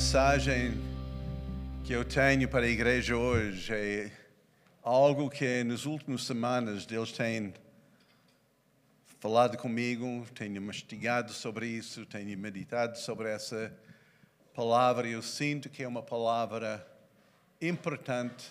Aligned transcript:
mensagem 0.00 0.80
que 1.84 1.92
eu 1.92 2.06
tenho 2.06 2.48
para 2.48 2.64
a 2.64 2.68
igreja 2.68 3.14
hoje 3.14 3.74
é 3.74 4.10
algo 4.82 5.28
que 5.28 5.62
nas 5.62 5.84
últimas 5.84 6.24
semanas 6.24 6.86
Deus 6.86 7.12
tem 7.12 7.52
falado 9.18 9.58
comigo, 9.58 10.26
tenho 10.34 10.60
mastigado 10.62 11.34
sobre 11.34 11.66
isso, 11.66 12.06
tenho 12.06 12.36
meditado 12.38 12.96
sobre 12.96 13.28
essa 13.28 13.70
palavra 14.54 15.06
e 15.06 15.12
eu 15.12 15.20
sinto 15.20 15.68
que 15.68 15.82
é 15.82 15.86
uma 15.86 16.02
palavra 16.02 16.84
importante, 17.60 18.50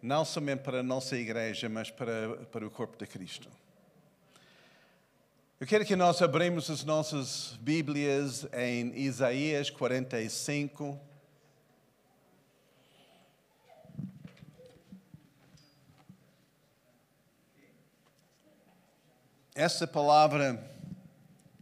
não 0.00 0.24
somente 0.24 0.60
para 0.60 0.78
a 0.78 0.84
nossa 0.84 1.16
igreja, 1.16 1.68
mas 1.68 1.90
para, 1.90 2.46
para 2.52 2.64
o 2.64 2.70
corpo 2.70 2.96
de 2.96 3.08
Cristo. 3.08 3.48
Eu 5.60 5.68
quero 5.68 5.84
que 5.84 5.94
nós 5.94 6.20
abrimos 6.20 6.68
as 6.68 6.82
nossas 6.82 7.56
Bíblias 7.60 8.44
em 8.52 8.92
Isaías 8.98 9.70
45. 9.70 11.00
Essa 19.54 19.86
palavra 19.86 20.60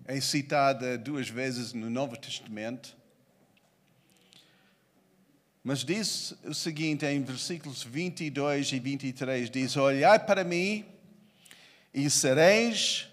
é 0.06 0.18
citada 0.22 0.96
duas 0.96 1.28
vezes 1.28 1.74
no 1.74 1.90
Novo 1.90 2.16
Testamento. 2.16 2.96
Mas 5.62 5.84
diz 5.84 6.34
o 6.44 6.54
seguinte 6.54 7.04
em 7.04 7.22
versículos 7.22 7.82
22 7.82 8.72
e 8.72 8.80
23: 8.80 9.50
diz: 9.50 9.76
Olhai 9.76 10.18
para 10.18 10.42
mim 10.42 10.86
e 11.92 12.08
sereis 12.08 13.11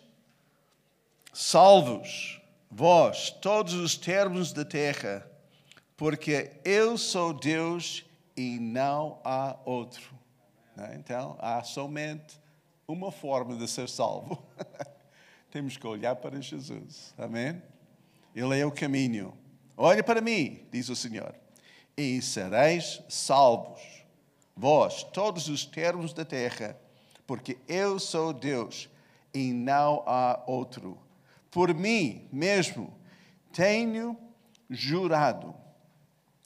salvos, 1.42 2.42
vós, 2.70 3.30
todos 3.30 3.74
os 3.74 3.96
termos 3.96 4.52
da 4.52 4.66
terra, 4.66 5.26
porque 5.96 6.52
eu 6.66 6.98
sou 6.98 7.34
Deus 7.34 8.06
e 8.36 8.60
não 8.60 9.22
há 9.24 9.56
outro. 9.64 10.14
Né? 10.76 10.98
Então, 11.00 11.38
há 11.40 11.64
somente 11.64 12.38
uma 12.86 13.10
forma 13.10 13.56
de 13.56 13.70
ser 13.70 13.88
salvo. 13.88 14.44
Temos 15.50 15.78
que 15.78 15.88
olhar 15.88 16.18
para 16.18 16.42
Jesus. 16.42 17.14
Amém? 17.18 17.64
Ele 18.36 18.60
é 18.60 18.66
o 18.66 18.72
caminho. 18.72 19.34
Olha 19.78 20.04
para 20.04 20.20
mim, 20.20 20.68
diz 20.70 20.90
o 20.90 20.96
Senhor, 20.96 21.34
e 21.96 22.22
sereis 22.22 23.02
salvos, 23.08 23.82
vós, 24.58 25.04
todos 25.04 25.48
os 25.48 25.66
termos 25.66 26.12
da 26.12 26.26
terra, 26.26 26.78
porque 27.26 27.58
eu 27.66 27.98
sou 27.98 28.34
Deus 28.34 28.90
e 29.34 29.54
não 29.54 30.04
há 30.06 30.44
outro 30.46 31.00
por 31.52 31.74
mim 31.74 32.28
mesmo 32.32 32.94
tenho 33.52 34.18
jurado. 34.70 35.56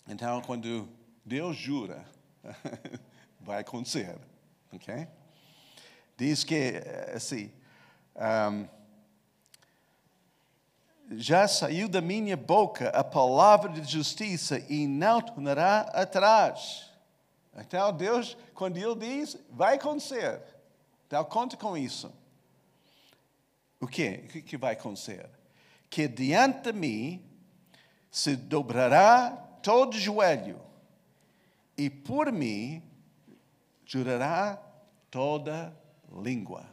Então, 0.08 0.42
quando 0.42 0.90
Deus 1.26 1.56
jura, 1.56 2.06
vai 3.40 3.62
acontecer, 3.62 4.18
ok? 4.72 5.08
Diz 6.18 6.44
que, 6.44 6.82
assim, 7.14 7.52
um, 8.16 8.68
já 11.18 11.48
saiu 11.48 11.88
da 11.88 12.02
minha 12.02 12.38
boca 12.38 12.90
a 12.90 13.04
palavra 13.04 13.70
de 13.70 13.90
justiça 13.90 14.60
e 14.70 14.88
não 14.88 15.22
tornará 15.22 15.82
atrás. 15.94 16.92
Então, 17.56 17.92
Deus, 17.94 18.38
quando 18.54 18.78
Ele 18.78 18.96
diz, 18.96 19.38
vai 19.50 19.76
acontecer. 19.76 20.42
Então, 21.08 21.24
conta 21.26 21.56
com 21.56 21.78
isso. 21.78 22.12
O 23.84 23.88
quê? 23.88 24.24
O 24.24 24.42
que 24.44 24.56
vai 24.56 24.76
acontecer? 24.76 25.30
Que 25.90 26.08
diante 26.08 26.72
de 26.72 26.80
mim 26.80 27.22
se 28.10 28.34
dobrará 28.34 29.32
todo 29.62 30.00
joelho 30.00 30.58
e 31.78 31.90
por 31.90 32.32
mim 32.32 32.82
jurará 33.86 34.56
toda 35.12 35.76
língua. 36.16 36.66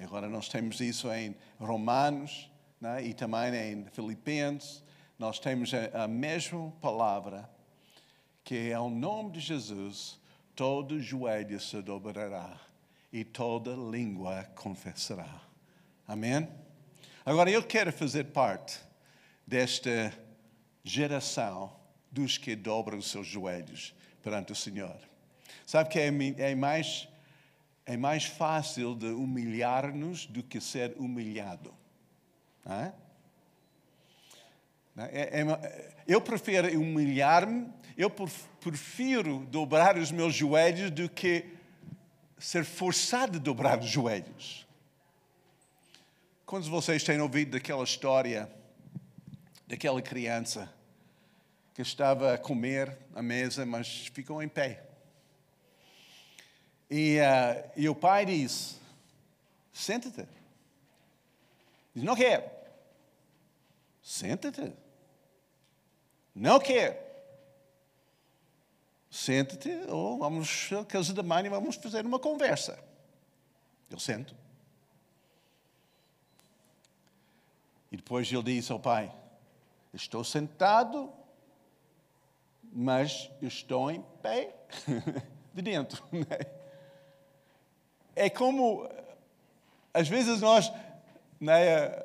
Agora 0.00 0.28
nós 0.28 0.48
temos 0.48 0.80
isso 0.80 1.12
em 1.12 1.34
Romanos 1.58 2.48
né? 2.80 3.04
e 3.04 3.12
também 3.12 3.52
em 3.72 3.84
Filipenses. 3.86 4.84
Nós 5.18 5.40
temos 5.40 5.72
a, 5.74 6.04
a 6.04 6.06
mesma 6.06 6.70
palavra, 6.80 7.50
que 8.44 8.70
é 8.70 8.78
o 8.78 8.88
nome 8.88 9.32
de 9.32 9.40
Jesus, 9.40 10.20
todo 10.54 11.00
joelho 11.00 11.58
se 11.58 11.82
dobrará 11.82 12.56
e 13.12 13.24
toda 13.24 13.74
língua 13.74 14.44
confessará. 14.54 15.49
Amém? 16.10 16.48
Agora 17.24 17.48
eu 17.52 17.62
quero 17.62 17.92
fazer 17.92 18.24
parte 18.24 18.80
desta 19.46 20.12
geração 20.82 21.72
dos 22.10 22.36
que 22.36 22.56
dobram 22.56 22.98
os 22.98 23.08
seus 23.08 23.28
joelhos 23.28 23.94
perante 24.20 24.50
o 24.50 24.56
Senhor. 24.56 24.96
Sabe 25.64 25.88
que 25.88 26.00
é, 26.00 26.08
é 26.50 26.54
mais, 26.56 27.06
é 27.86 27.96
mais 27.96 28.24
fácil 28.24 28.96
de 28.96 29.06
humilhar-nos 29.06 30.26
do 30.26 30.42
que 30.42 30.60
ser 30.60 30.96
humilhado. 30.98 31.72
É? 32.66 32.92
É, 34.96 35.42
é, 35.42 35.94
eu 36.08 36.20
prefiro 36.20 36.76
humilhar-me, 36.76 37.72
eu 37.96 38.10
prefiro 38.10 39.46
dobrar 39.46 39.96
os 39.96 40.10
meus 40.10 40.34
joelhos 40.34 40.90
do 40.90 41.08
que 41.08 41.54
ser 42.36 42.64
forçado 42.64 43.38
a 43.38 43.40
dobrar 43.40 43.78
os 43.78 43.88
joelhos. 43.88 44.68
Quantos 46.50 46.66
de 46.66 46.72
vocês 46.72 47.04
têm 47.04 47.20
ouvido 47.20 47.52
daquela 47.52 47.84
história 47.84 48.50
daquela 49.68 50.02
criança 50.02 50.68
que 51.72 51.80
estava 51.80 52.34
a 52.34 52.38
comer 52.38 52.98
à 53.14 53.22
mesa, 53.22 53.64
mas 53.64 54.08
ficou 54.08 54.42
em 54.42 54.48
pé? 54.48 54.82
E, 56.90 57.18
uh, 57.20 57.70
e 57.76 57.88
o 57.88 57.94
pai 57.94 58.26
disse: 58.26 58.74
Senta-te. 59.72 60.26
Diz: 61.94 62.02
Não 62.02 62.16
quero. 62.16 62.50
Senta-te. 64.02 64.72
Não 66.34 66.58
quero. 66.58 66.98
Senta-te 69.08 69.70
ou 69.86 70.18
vamos 70.18 70.68
à 70.72 70.84
casa 70.84 71.14
da 71.14 71.22
mãe 71.22 71.46
e 71.46 71.48
vamos 71.48 71.76
fazer 71.76 72.04
uma 72.04 72.18
conversa. 72.18 72.76
Eu 73.88 74.00
sento. 74.00 74.39
E 77.90 77.96
depois 77.96 78.30
ele 78.32 78.42
disse 78.42 78.70
ao 78.72 78.78
pai: 78.78 79.12
Estou 79.92 80.22
sentado, 80.22 81.12
mas 82.72 83.30
estou 83.42 83.90
em 83.90 84.02
pé 84.22 84.54
de 85.52 85.62
dentro. 85.62 86.02
É 88.14 88.28
como, 88.28 88.88
às 89.92 90.08
vezes, 90.08 90.40
nós, 90.40 90.72
né, 91.40 92.04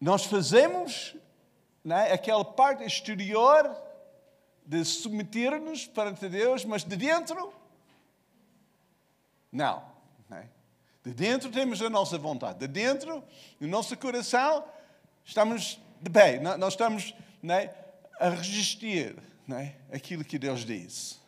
nós 0.00 0.24
fazemos 0.24 1.16
né, 1.84 2.12
aquela 2.12 2.44
parte 2.44 2.84
exterior 2.84 3.76
de 4.64 4.84
submeter-nos 4.84 5.86
perante 5.86 6.28
Deus, 6.28 6.64
mas 6.64 6.84
de 6.84 6.96
dentro, 6.96 7.52
não. 9.50 9.97
De 11.08 11.14
dentro 11.14 11.50
temos 11.50 11.80
a 11.80 11.88
nossa 11.88 12.18
vontade. 12.18 12.58
De 12.58 12.68
dentro, 12.68 13.24
no 13.58 13.66
nosso 13.66 13.96
coração, 13.96 14.62
estamos 15.24 15.80
de 16.02 16.10
pé. 16.10 16.38
Nós 16.38 16.74
estamos 16.74 17.14
né, 17.42 17.74
a 18.20 18.28
resistir 18.28 19.16
né, 19.46 19.76
aquilo 19.90 20.22
que 20.22 20.38
Deus 20.38 20.66
diz. 20.66 21.18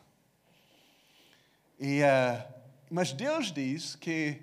E, 1.79 2.03
uh, 2.03 2.47
mas 2.91 3.11
Deus 3.13 3.51
diz 3.51 3.97
que 3.97 4.43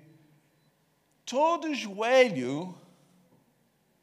todo 1.24 1.72
joelho 1.72 2.76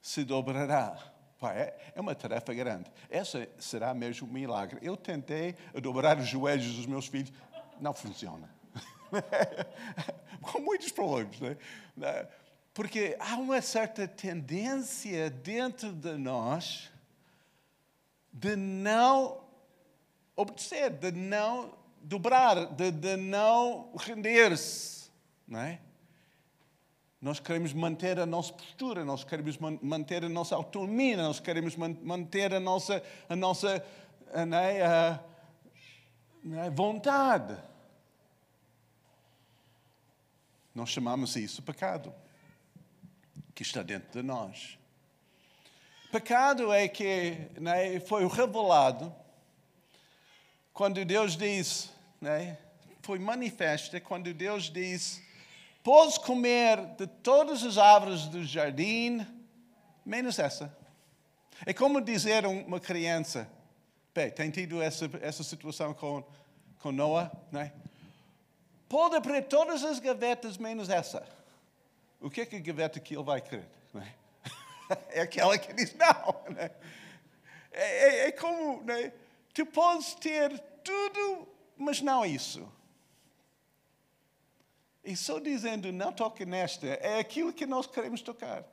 se 0.01 0.23
dobrará. 0.23 0.97
Pai, 1.37 1.57
é, 1.57 1.91
é 1.95 1.99
uma 1.99 2.15
tarefa 2.15 2.53
grande. 2.53 2.89
Essa 3.09 3.45
será 3.59 3.93
mesmo 3.93 4.25
um 4.25 4.31
milagre. 4.31 4.79
Eu 4.81 4.95
tentei 4.95 5.53
dobrar 5.81 6.17
os 6.17 6.29
joelhos 6.29 6.77
dos 6.77 6.85
meus 6.85 7.07
filhos, 7.07 7.33
não 7.81 7.93
funciona. 7.93 8.49
com 10.51 10.59
muitos 10.59 10.91
problemas, 10.91 11.39
né? 11.95 12.27
Porque 12.73 13.15
há 13.19 13.35
uma 13.35 13.61
certa 13.61 14.07
tendência 14.07 15.29
dentro 15.29 15.93
de 15.93 16.17
nós 16.17 16.91
de 18.33 18.55
não 18.57 19.41
obedecer, 20.35 20.89
de 20.89 21.11
não 21.11 21.73
dobrar, 22.01 22.65
de, 22.65 22.91
de 22.91 23.15
não 23.15 23.93
render-se, 23.97 25.09
não 25.47 25.59
é? 25.61 25.79
Nós 27.21 27.39
queremos 27.39 27.73
manter 27.73 28.19
a 28.19 28.25
nossa 28.25 28.53
postura, 28.53 29.05
nós 29.05 29.23
queremos 29.23 29.57
manter 29.57 30.25
a 30.25 30.29
nossa 30.29 30.53
autonomia, 30.55 31.17
nós 31.17 31.39
queremos 31.39 31.75
manter 31.75 32.53
a 32.53 32.59
nossa, 32.59 33.01
a 33.27 33.35
nossa 33.35 33.83
não 34.47 34.57
é? 34.57 34.85
a, 34.85 35.19
não 36.43 36.63
é? 36.63 36.69
vontade. 36.69 37.57
Nós 40.75 40.89
chamamos 40.89 41.37
isso 41.37 41.61
pecado, 41.61 42.13
que 43.55 43.63
está 43.63 43.81
dentro 43.81 44.11
de 44.11 44.21
nós. 44.21 44.77
Pecado 46.11 46.73
é 46.73 46.85
que 46.89 47.37
né, 47.57 47.97
foi 48.01 48.27
revelado 48.27 49.15
quando 50.73 51.05
Deus 51.05 51.37
diz, 51.37 51.89
né, 52.19 52.57
foi 53.01 53.17
manifesta 53.19 54.01
quando 54.01 54.33
Deus 54.33 54.65
diz: 54.69 55.21
Podes 55.81 56.17
comer 56.17 56.85
de 56.97 57.07
todas 57.07 57.63
as 57.63 57.77
árvores 57.77 58.25
do 58.25 58.43
jardim, 58.43 59.25
menos 60.05 60.37
essa. 60.39 60.77
É 61.65 61.73
como 61.73 62.01
dizer 62.01 62.43
a 62.43 62.49
uma 62.49 62.81
criança: 62.81 63.49
Bem, 64.13 64.29
tem 64.29 64.51
tido 64.51 64.81
essa, 64.81 65.09
essa 65.21 65.41
situação 65.41 65.93
com, 65.93 66.21
com 66.79 66.91
Noah, 66.91 67.31
né? 67.49 67.71
Pode 68.95 69.17
abrir 69.17 69.43
todas 69.43 69.83
as 69.83 69.99
gavetas 69.99 70.57
menos 70.57 70.87
essa. 70.89 71.27
O 72.21 72.29
que 72.29 72.39
é 72.39 72.45
que 72.45 72.55
a 72.55 72.59
gaveta 72.61 72.97
que 72.97 73.13
ele 73.13 73.25
vai 73.25 73.41
querer? 73.41 73.67
Né? 73.93 74.15
É 75.09 75.19
aquela 75.23 75.57
que 75.57 75.73
diz 75.73 75.93
não. 75.95 76.53
Né? 76.53 76.71
É, 77.73 77.83
é, 77.83 78.27
é, 78.27 78.31
como, 78.31 78.81
né? 78.83 79.11
tu 79.53 79.65
podes 79.65 80.13
ter 80.13 80.57
tudo, 80.81 81.45
mas 81.75 81.99
não 81.99 82.25
isso. 82.25 82.71
E 85.03 85.13
só 85.17 85.39
dizendo 85.39 85.91
não 85.91 86.13
toque 86.13 86.45
nesta, 86.45 86.87
é 86.87 87.19
aquilo 87.19 87.51
que 87.51 87.65
nós 87.65 87.85
queremos 87.87 88.21
tocar. 88.21 88.63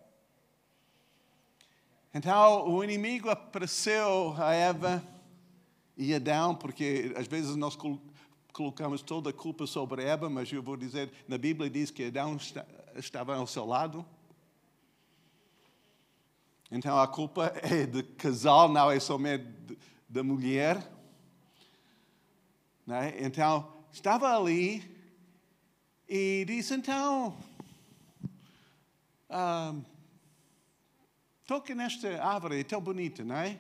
Então 2.15 2.69
o 2.69 2.85
inimigo 2.85 3.29
apareceu 3.29 4.37
a 4.39 4.55
Eva 4.55 5.03
e 5.97 6.15
Adão, 6.15 6.55
porque 6.55 7.13
às 7.17 7.27
vezes 7.27 7.57
nós 7.57 7.75
colocamos 7.75 8.12
toda 9.05 9.31
a 9.31 9.33
culpa 9.33 9.67
sobre 9.67 10.05
Eva, 10.05 10.29
mas 10.29 10.53
eu 10.53 10.63
vou 10.63 10.77
dizer, 10.77 11.11
na 11.27 11.39
Bíblia 11.39 11.71
diz 11.71 11.91
que 11.91 12.05
Adão 12.05 12.39
estava 12.97 13.37
ao 13.37 13.47
seu 13.47 13.65
lado. 13.65 14.05
Então 16.71 16.99
a 16.99 17.07
culpa 17.07 17.53
é 17.63 17.87
do 17.87 18.03
casal, 18.03 18.69
não 18.69 18.91
é 18.91 19.01
somente 19.01 19.47
da 20.09 20.23
mulher. 20.23 20.91
Né? 22.87 23.15
Então 23.19 23.73
estava 23.93 24.37
ali 24.37 24.83
e 26.09 26.45
disse: 26.47 26.75
então, 26.75 27.37
ah, 29.29 29.75
toque 31.47 31.75
nesta 31.75 32.23
árvore, 32.23 32.61
é 32.61 32.65
tão 32.65 32.81
bonita, 32.81 33.25
não 33.25 33.37
é? 33.37 33.59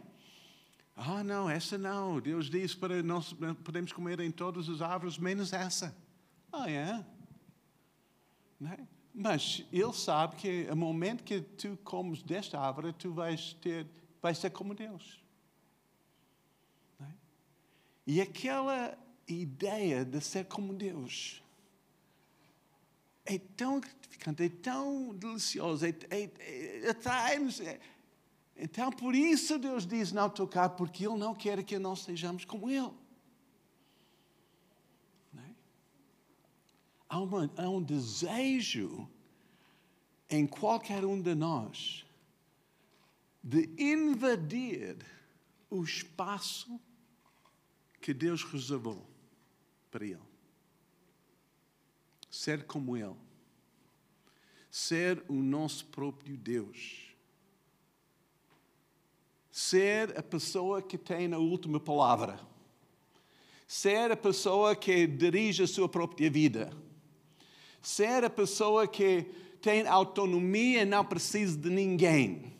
Ah, 1.04 1.24
não, 1.24 1.50
essa 1.50 1.76
não. 1.76 2.20
Deus 2.20 2.48
disse 2.48 2.76
para 2.76 3.02
nós 3.02 3.32
podemos 3.64 3.92
comer 3.92 4.20
em 4.20 4.30
todas 4.30 4.68
as 4.68 4.80
árvores, 4.80 5.18
menos 5.18 5.52
essa. 5.52 5.94
Ah, 6.52 6.70
é? 6.70 7.04
é? 8.64 8.78
Mas 9.12 9.66
ele 9.72 9.92
sabe 9.92 10.36
que 10.36 10.64
no 10.66 10.76
momento 10.76 11.24
que 11.24 11.40
tu 11.40 11.76
comes 11.82 12.22
desta 12.22 12.60
árvore, 12.60 12.92
tu 12.92 13.12
vais 13.12 13.52
ter, 13.54 13.84
vais 14.22 14.38
ser 14.38 14.50
como 14.50 14.76
Deus. 14.76 15.20
É? 17.00 17.06
E 18.06 18.20
aquela 18.20 18.96
ideia 19.26 20.04
de 20.04 20.20
ser 20.20 20.44
como 20.44 20.72
Deus 20.72 21.42
é 23.24 23.38
tão 23.38 23.80
gratificante, 23.80 24.44
é 24.44 24.48
tão 24.48 25.14
delicioso, 25.16 25.84
é, 25.84 25.94
é, 26.10 26.30
é, 26.38 26.90
atrai-nos. 26.90 27.60
É, 27.60 27.80
então, 28.56 28.90
por 28.90 29.14
isso 29.14 29.58
Deus 29.58 29.86
diz 29.86 30.12
não 30.12 30.28
tocar, 30.28 30.70
porque 30.70 31.06
Ele 31.06 31.16
não 31.16 31.34
quer 31.34 31.62
que 31.64 31.78
nós 31.78 32.00
sejamos 32.00 32.44
como 32.44 32.70
Ele. 32.70 32.92
É? 35.38 35.50
Há, 37.08 37.20
uma, 37.20 37.50
há 37.56 37.68
um 37.68 37.82
desejo 37.82 39.08
em 40.28 40.46
qualquer 40.46 41.04
um 41.04 41.20
de 41.20 41.34
nós 41.34 42.04
de 43.42 43.68
invadir 43.76 44.96
o 45.68 45.82
espaço 45.82 46.80
que 48.00 48.14
Deus 48.14 48.44
reservou 48.44 49.04
para 49.90 50.04
Ele. 50.04 50.20
Ser 52.30 52.64
como 52.64 52.96
Ele. 52.96 53.16
Ser 54.70 55.24
o 55.28 55.34
nosso 55.34 55.86
próprio 55.86 56.36
Deus 56.36 57.11
ser 59.52 60.18
a 60.18 60.22
pessoa 60.22 60.80
que 60.80 60.96
tem 60.96 61.30
a 61.34 61.38
última 61.38 61.78
palavra, 61.78 62.40
ser 63.68 64.10
a 64.10 64.16
pessoa 64.16 64.74
que 64.74 65.06
dirige 65.06 65.62
a 65.62 65.66
sua 65.66 65.86
própria 65.86 66.30
vida, 66.30 66.72
ser 67.82 68.24
a 68.24 68.30
pessoa 68.30 68.88
que 68.88 69.24
tem 69.60 69.86
autonomia 69.86 70.82
e 70.82 70.84
não 70.86 71.04
precisa 71.04 71.56
de 71.58 71.68
ninguém. 71.68 72.56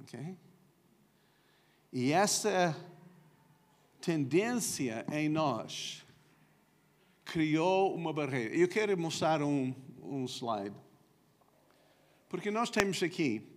Ok? 0.00 0.36
E 1.92 2.10
essa 2.10 2.74
tendência 4.00 5.04
em 5.12 5.28
nós 5.28 6.04
criou 7.26 7.94
uma 7.94 8.12
barreira. 8.12 8.54
Eu 8.54 8.66
quero 8.66 8.96
mostrar 8.96 9.42
um, 9.42 9.74
um 10.02 10.24
slide. 10.24 10.74
Porque 12.28 12.50
nós 12.50 12.70
temos 12.70 13.02
aqui 13.02 13.49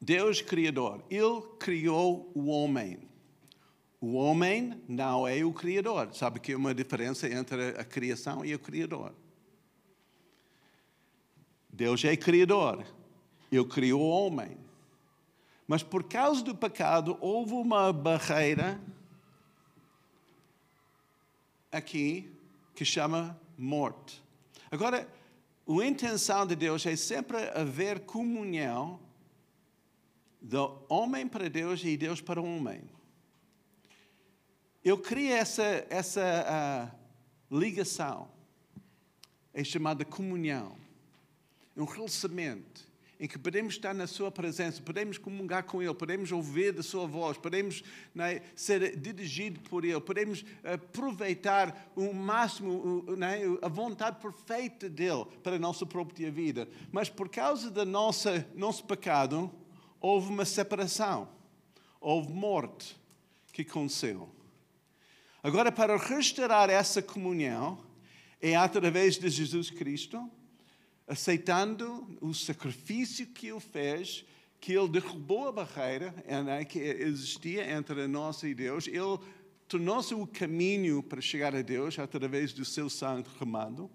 Deus 0.00 0.42
Criador, 0.42 1.02
Ele 1.10 1.42
criou 1.58 2.30
o 2.34 2.46
homem. 2.46 2.98
O 4.00 4.14
homem 4.14 4.80
não 4.86 5.26
é 5.26 5.42
o 5.44 5.52
Criador. 5.52 6.14
Sabe 6.14 6.38
que 6.38 6.52
é 6.52 6.56
uma 6.56 6.74
diferença 6.74 7.28
entre 7.28 7.70
a 7.70 7.84
criação 7.84 8.44
e 8.44 8.54
o 8.54 8.58
Criador. 8.58 9.14
Deus 11.70 12.04
é 12.04 12.16
Criador. 12.16 12.86
Ele 13.50 13.64
criou 13.64 14.02
o 14.02 14.08
homem. 14.08 14.56
Mas 15.66 15.82
por 15.82 16.04
causa 16.04 16.42
do 16.42 16.54
pecado, 16.54 17.16
houve 17.20 17.54
uma 17.54 17.92
barreira 17.92 18.80
aqui 21.72 22.30
que 22.74 22.84
chama 22.84 23.38
morte. 23.58 24.22
Agora, 24.70 25.08
a 25.68 25.84
intenção 25.84 26.46
de 26.46 26.54
Deus 26.54 26.84
é 26.86 26.94
sempre 26.94 27.38
haver 27.50 28.00
comunhão 28.00 29.00
do 30.46 30.80
homem 30.88 31.26
para 31.26 31.50
Deus 31.50 31.82
e 31.82 31.96
Deus 31.96 32.20
para 32.20 32.40
o 32.40 32.44
homem. 32.44 32.80
Eu 34.84 34.96
criei 34.96 35.32
essa, 35.32 35.84
essa 35.90 36.92
uh, 37.50 37.58
ligação, 37.58 38.28
é 39.52 39.64
chamada 39.64 40.04
comunhão, 40.04 40.76
um 41.76 41.84
relacionamento 41.84 42.86
em 43.18 43.26
que 43.26 43.36
podemos 43.36 43.74
estar 43.74 43.92
na 43.92 44.06
Sua 44.06 44.30
presença, 44.30 44.80
podemos 44.80 45.18
comungar 45.18 45.64
com 45.64 45.82
Ele, 45.82 45.92
podemos 45.94 46.30
ouvir 46.30 46.72
da 46.72 46.82
Sua 46.82 47.08
voz, 47.08 47.36
podemos 47.36 47.82
né, 48.14 48.42
ser 48.54 48.96
dirigidos 48.96 49.66
por 49.68 49.84
Ele, 49.84 50.00
podemos 50.00 50.44
aproveitar 50.62 51.90
o 51.96 52.12
máximo, 52.14 53.04
né, 53.16 53.40
a 53.60 53.68
vontade 53.68 54.20
perfeita 54.20 54.88
dEle 54.88 55.24
para 55.42 55.56
a 55.56 55.58
nossa 55.58 55.84
própria 55.84 56.30
vida. 56.30 56.68
Mas 56.92 57.08
por 57.08 57.28
causa 57.28 57.68
do 57.68 57.84
nosso 57.84 58.84
pecado, 58.84 59.50
houve 60.00 60.28
uma 60.28 60.44
separação, 60.44 61.28
houve 62.00 62.32
morte 62.32 62.96
que 63.52 63.62
aconteceu. 63.62 64.28
Agora, 65.42 65.72
para 65.72 65.96
restaurar 65.96 66.68
essa 66.68 67.00
comunhão, 67.00 67.78
é 68.40 68.54
através 68.54 69.16
de 69.16 69.28
Jesus 69.28 69.70
Cristo, 69.70 70.30
aceitando 71.06 72.06
o 72.20 72.34
sacrifício 72.34 73.26
que 73.28 73.48
Ele 73.48 73.60
fez, 73.60 74.24
que 74.60 74.72
Ele 74.72 74.88
derrubou 74.88 75.48
a 75.48 75.52
barreira 75.52 76.14
né, 76.44 76.64
que 76.64 76.78
existia 76.78 77.70
entre 77.70 78.06
nós 78.06 78.42
e 78.42 78.54
Deus, 78.54 78.86
Ele 78.86 79.18
tornou-se 79.68 80.14
o 80.14 80.26
caminho 80.26 81.02
para 81.02 81.20
chegar 81.20 81.54
a 81.54 81.62
Deus 81.62 81.98
através 81.98 82.52
do 82.52 82.64
seu 82.64 82.90
sangue 82.90 83.28
remado. 83.38 83.90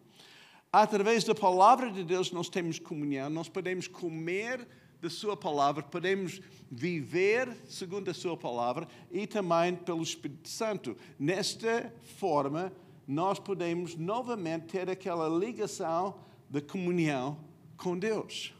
Através 0.72 1.24
da 1.24 1.36
palavra 1.36 1.92
de 1.92 2.04
Deus, 2.04 2.32
nós 2.32 2.50
temos 2.50 2.80
comunhão, 2.80 3.30
nós 3.30 3.50
podemos 3.50 3.88
comer 3.88 4.66
da 5.02 5.10
Sua 5.10 5.36
palavra, 5.36 5.82
podemos 5.82 6.40
viver 6.70 7.58
segundo 7.68 8.12
a 8.12 8.14
Sua 8.14 8.38
palavra 8.38 8.88
e 9.12 9.26
também 9.26 9.76
pelo 9.76 10.04
Espírito 10.04 10.48
Santo. 10.48 10.96
Nesta 11.18 11.92
forma, 12.20 12.72
nós 13.08 13.40
podemos 13.40 13.96
novamente 13.96 14.68
ter 14.68 14.90
aquela 14.90 15.28
ligação 15.28 16.20
de 16.48 16.62
comunhão 16.62 17.40
com 17.76 17.98
Deus. 17.98 18.54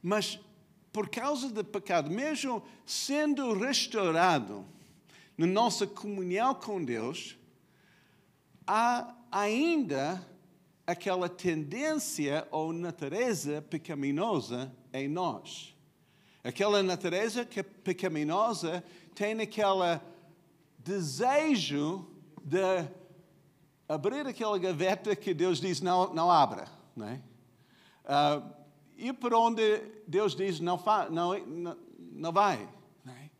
Mas 0.00 0.38
por 0.92 1.08
causa 1.08 1.48
do 1.48 1.64
pecado, 1.64 2.08
mesmo 2.08 2.62
sendo 2.86 3.52
restaurado 3.54 4.64
na 5.36 5.46
nossa 5.46 5.84
comunhão 5.84 6.54
com 6.54 6.84
Deus, 6.84 7.36
há 8.64 9.16
ainda 9.32 10.24
aquela 10.86 11.28
tendência 11.28 12.46
ou 12.50 12.72
natureza 12.72 13.62
pecaminosa 13.62 14.72
em 14.92 15.08
nós. 15.08 15.74
Aquela 16.42 16.82
natureza 16.82 17.44
que 17.44 17.62
pecaminosa 17.62 18.84
tem 19.14 19.40
aquele 19.40 20.00
desejo 20.78 22.06
de 22.42 22.86
abrir 23.88 24.26
aquela 24.26 24.58
gaveta 24.58 25.16
que 25.16 25.32
Deus 25.32 25.60
diz 25.60 25.80
não, 25.80 26.12
não 26.12 26.30
abra. 26.30 26.66
Não 26.94 27.08
é? 27.08 27.20
uh, 28.04 28.54
ir 28.96 29.14
para 29.14 29.38
onde 29.38 29.82
Deus 30.06 30.34
diz 30.34 30.60
não, 30.60 30.78
fa, 30.78 31.08
não, 31.10 31.38
não, 31.46 31.76
não 31.98 32.32
vai. 32.32 32.68
Não 33.04 33.12
é? 33.12 33.30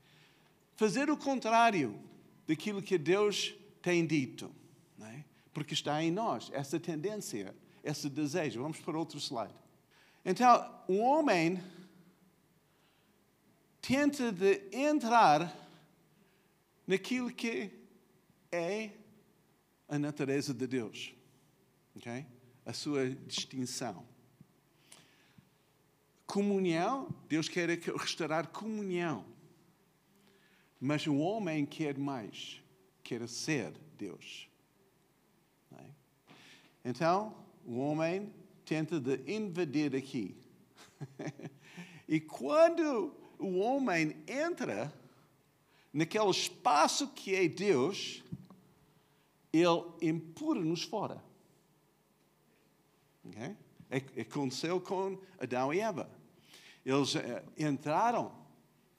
Fazer 0.74 1.10
o 1.10 1.16
contrário 1.16 1.98
daquilo 2.46 2.82
que 2.82 2.98
Deus 2.98 3.54
tem 3.82 4.06
dito. 4.06 4.50
Porque 5.54 5.72
está 5.72 6.02
em 6.02 6.10
nós 6.10 6.50
essa 6.52 6.78
tendência, 6.80 7.54
esse 7.82 8.10
desejo. 8.10 8.60
Vamos 8.60 8.80
para 8.80 8.98
outro 8.98 9.18
slide. 9.18 9.54
Então, 10.24 10.82
o 10.88 10.98
homem 10.98 11.62
tenta 13.80 14.32
de 14.32 14.62
entrar 14.72 15.54
naquilo 16.86 17.30
que 17.30 17.70
é 18.50 18.90
a 19.88 19.98
natureza 19.98 20.52
de 20.52 20.66
Deus. 20.66 21.14
Okay? 21.96 22.26
A 22.66 22.72
sua 22.72 23.10
distinção. 23.10 24.04
Comunhão, 26.26 27.14
Deus 27.28 27.48
quer 27.48 27.68
restaurar 27.68 28.48
comunhão. 28.48 29.24
Mas 30.80 31.06
o 31.06 31.16
homem 31.16 31.64
quer 31.64 31.96
mais, 31.96 32.60
quer 33.02 33.26
ser 33.28 33.72
Deus. 33.96 34.48
Então, 36.84 37.34
o 37.64 37.78
homem 37.78 38.32
tenta 38.64 39.00
de 39.00 39.20
invadir 39.32 39.96
aqui. 39.96 40.36
e 42.06 42.20
quando 42.20 43.14
o 43.38 43.58
homem 43.58 44.16
entra 44.26 44.92
naquele 45.92 46.30
espaço 46.30 47.08
que 47.08 47.34
é 47.34 47.48
Deus, 47.48 48.22
ele 49.52 49.84
empurra-nos 50.02 50.82
fora. 50.82 51.22
Okay? 53.24 53.56
É, 53.90 54.20
aconteceu 54.20 54.80
com 54.80 55.18
Adão 55.38 55.72
e 55.72 55.80
Eva. 55.80 56.10
Eles 56.84 57.16
eh, 57.16 57.42
entraram, 57.56 58.30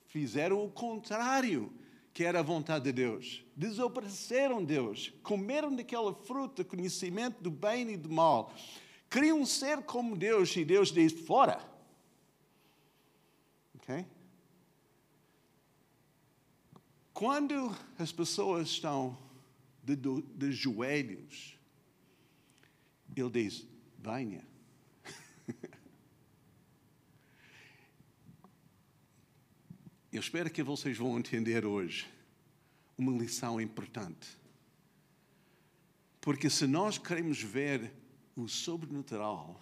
fizeram 0.08 0.66
o 0.66 0.72
contrário 0.72 1.72
que 2.14 2.24
era 2.24 2.40
a 2.40 2.44
vontade 2.44 2.86
de 2.86 2.94
Deus. 2.94 3.45
Desobedeceram 3.56 4.64
Deus, 4.66 5.14
comeram 5.24 5.74
daquela 5.74 6.14
fruta, 6.14 6.62
conhecimento 6.66 7.42
do 7.42 7.50
bem 7.50 7.90
e 7.92 7.98
do 7.98 8.10
mal. 8.10 8.54
Queriam 9.10 9.46
ser 9.46 9.82
como 9.84 10.18
Deus 10.18 10.54
e 10.58 10.66
Deus 10.66 10.92
diz: 10.92 11.14
fora. 11.14 11.66
Ok? 13.76 14.06
Quando 17.14 17.74
as 17.98 18.12
pessoas 18.12 18.68
estão 18.68 19.18
de, 19.82 19.96
de 19.96 20.52
joelhos, 20.52 21.58
ele 23.16 23.30
diz: 23.30 23.66
venha. 23.98 24.46
Eu 30.12 30.20
espero 30.20 30.50
que 30.50 30.62
vocês 30.62 30.98
vão 30.98 31.18
entender 31.18 31.66
hoje 31.66 32.14
uma 32.98 33.12
lição 33.12 33.60
importante. 33.60 34.38
Porque 36.22 36.50
se 36.50 36.66
nós 36.66 36.98
queremos 36.98 37.42
ver 37.42 37.94
o 38.36 38.48
sobrenatural 38.48 39.62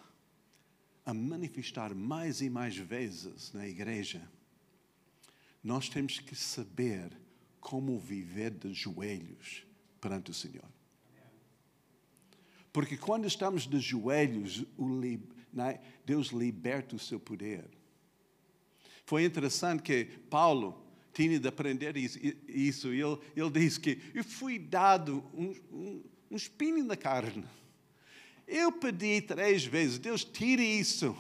a 1.06 1.14
manifestar 1.14 1.94
mais 1.94 2.42
e 2.42 2.50
mais 2.50 2.78
vezes 2.78 3.52
na 3.54 3.68
igreja, 3.68 4.22
nós 5.64 5.90
temos 5.90 6.20
que 6.20 6.36
saber 6.36 7.12
como 7.60 8.00
viver 8.00 8.52
de 8.52 8.74
joelhos 8.74 9.66
perante 10.00 10.32
o 10.32 10.34
Senhor. 10.34 10.68
Porque 12.72 12.98
quando 12.98 13.28
estamos 13.28 13.68
de 13.68 13.80
joelhos, 13.80 14.66
né, 15.52 15.80
Deus 16.06 16.28
liberta 16.30 16.96
o 16.96 17.00
seu 17.00 17.20
poder. 17.20 17.70
Foi 19.06 19.24
interessante 19.24 19.84
que 19.84 20.06
Paulo 20.30 20.83
tinha 21.14 21.40
de 21.40 21.48
aprender 21.48 21.96
isso. 21.96 22.88
Ele, 22.88 23.20
ele 23.36 23.50
diz 23.52 23.78
que 23.78 24.02
eu 24.14 24.24
fui 24.24 24.58
dado 24.58 25.24
um, 25.34 25.56
um, 25.72 26.04
um 26.32 26.36
espinho 26.36 26.84
na 26.84 26.98
carne. 26.98 27.46
Eu 28.48 28.72
pedi 28.72 29.22
três 29.22 29.64
vezes, 29.64 30.00
Deus 30.00 30.26
tire 30.26 30.64
isso. 30.64 31.16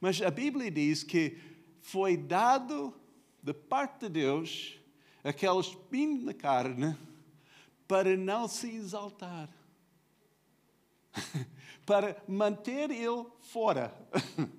Mas 0.00 0.20
a 0.20 0.30
Bíblia 0.30 0.70
diz 0.70 1.02
que 1.02 1.38
foi 1.80 2.16
dado 2.16 2.94
de 3.42 3.54
parte 3.54 4.00
de 4.00 4.08
Deus 4.08 4.78
aquele 5.22 5.60
espinho 5.60 6.24
na 6.24 6.34
carne 6.34 6.96
para 7.86 8.16
não 8.16 8.48
se 8.48 8.68
exaltar. 8.68 9.48
para 11.86 12.20
manter 12.26 12.90
ele 12.90 13.26
fora 13.40 13.94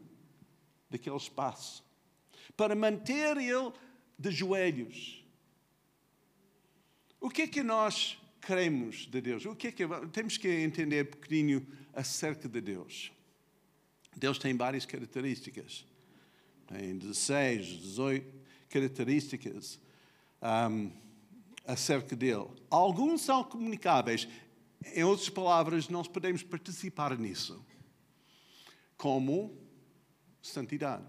daquele 0.89 1.17
espaço. 1.17 1.84
Para 2.55 2.74
manter 2.74 3.38
ele 3.38 3.74
de 4.17 4.31
joelhos. 4.31 5.24
O 7.19 7.29
que 7.29 7.43
é 7.43 7.47
que 7.47 7.63
nós 7.63 8.17
queremos 8.41 9.07
de 9.07 9.21
Deus? 9.21 9.45
O 9.45 9.55
que 9.55 9.67
é 9.67 9.71
que 9.71 9.83
temos 10.12 10.38
que 10.38 10.47
entender 10.47 11.05
pequenininho 11.05 11.67
acerca 11.93 12.47
de 12.47 12.62
Deus? 12.62 13.12
Deus 14.15 14.39
tem 14.39 14.55
várias 14.55 14.86
características. 14.86 15.86
Tem 16.67 16.97
16, 16.97 17.65
18 17.65 18.38
características 18.69 19.79
um, 20.41 20.91
acerca 21.65 22.15
dele. 22.15 22.50
Alguns 22.69 23.21
são 23.21 23.43
comunicáveis. 23.43 24.27
Em 24.93 25.03
outras 25.03 25.29
palavras, 25.29 25.89
nós 25.89 26.07
podemos 26.07 26.43
participar 26.43 27.17
nisso. 27.17 27.63
Como 28.95 29.57
santidade, 30.41 31.05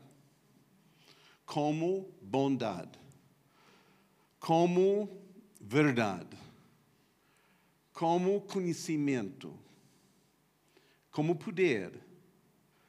como 1.49 2.14
bondade, 2.21 2.99
como 4.38 5.09
verdade, 5.59 6.37
como 7.90 8.43
conhecimento, 8.43 9.59
como 11.11 11.35
poder, 11.35 11.99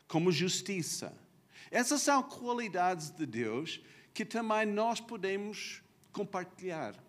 como 0.10 0.30
justiça. 0.30 1.18
Essas 1.72 2.02
são 2.02 2.22
qualidades 2.22 3.10
de 3.12 3.26
Deus 3.26 3.80
que 4.14 4.26
também 4.26 4.66
nós 4.66 5.00
podemos 5.00 5.82
compartilhar. 6.12 7.02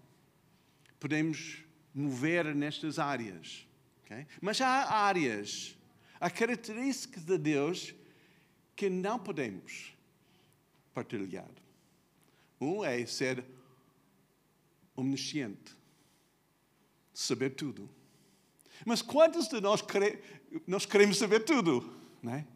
Podemos 1.01 1.65
mover 1.93 2.55
nestas 2.55 2.97
áreas. 2.97 3.67
Okay? 4.05 4.25
Mas 4.41 4.61
há 4.61 4.89
áreas, 4.89 5.77
há 6.21 6.31
características 6.31 7.25
de 7.25 7.37
Deus 7.37 7.93
que 8.77 8.89
não 8.89 9.19
podemos 9.19 9.99
partilhar. 10.95 11.51
Um 12.61 12.85
é 12.85 13.05
ser 13.07 13.45
omnisciente, 14.95 15.75
saber 17.15 17.51
tudo. 17.51 17.89
Mas 18.85 19.03
quantos 19.03 19.49
de 19.49 19.61
nós, 19.61 19.83
quere, 19.83 20.23
nós 20.67 20.87
queremos 20.87 21.19
saber 21.19 21.41
tudo? 21.41 21.99
Não 22.23 22.35
é? 22.35 22.47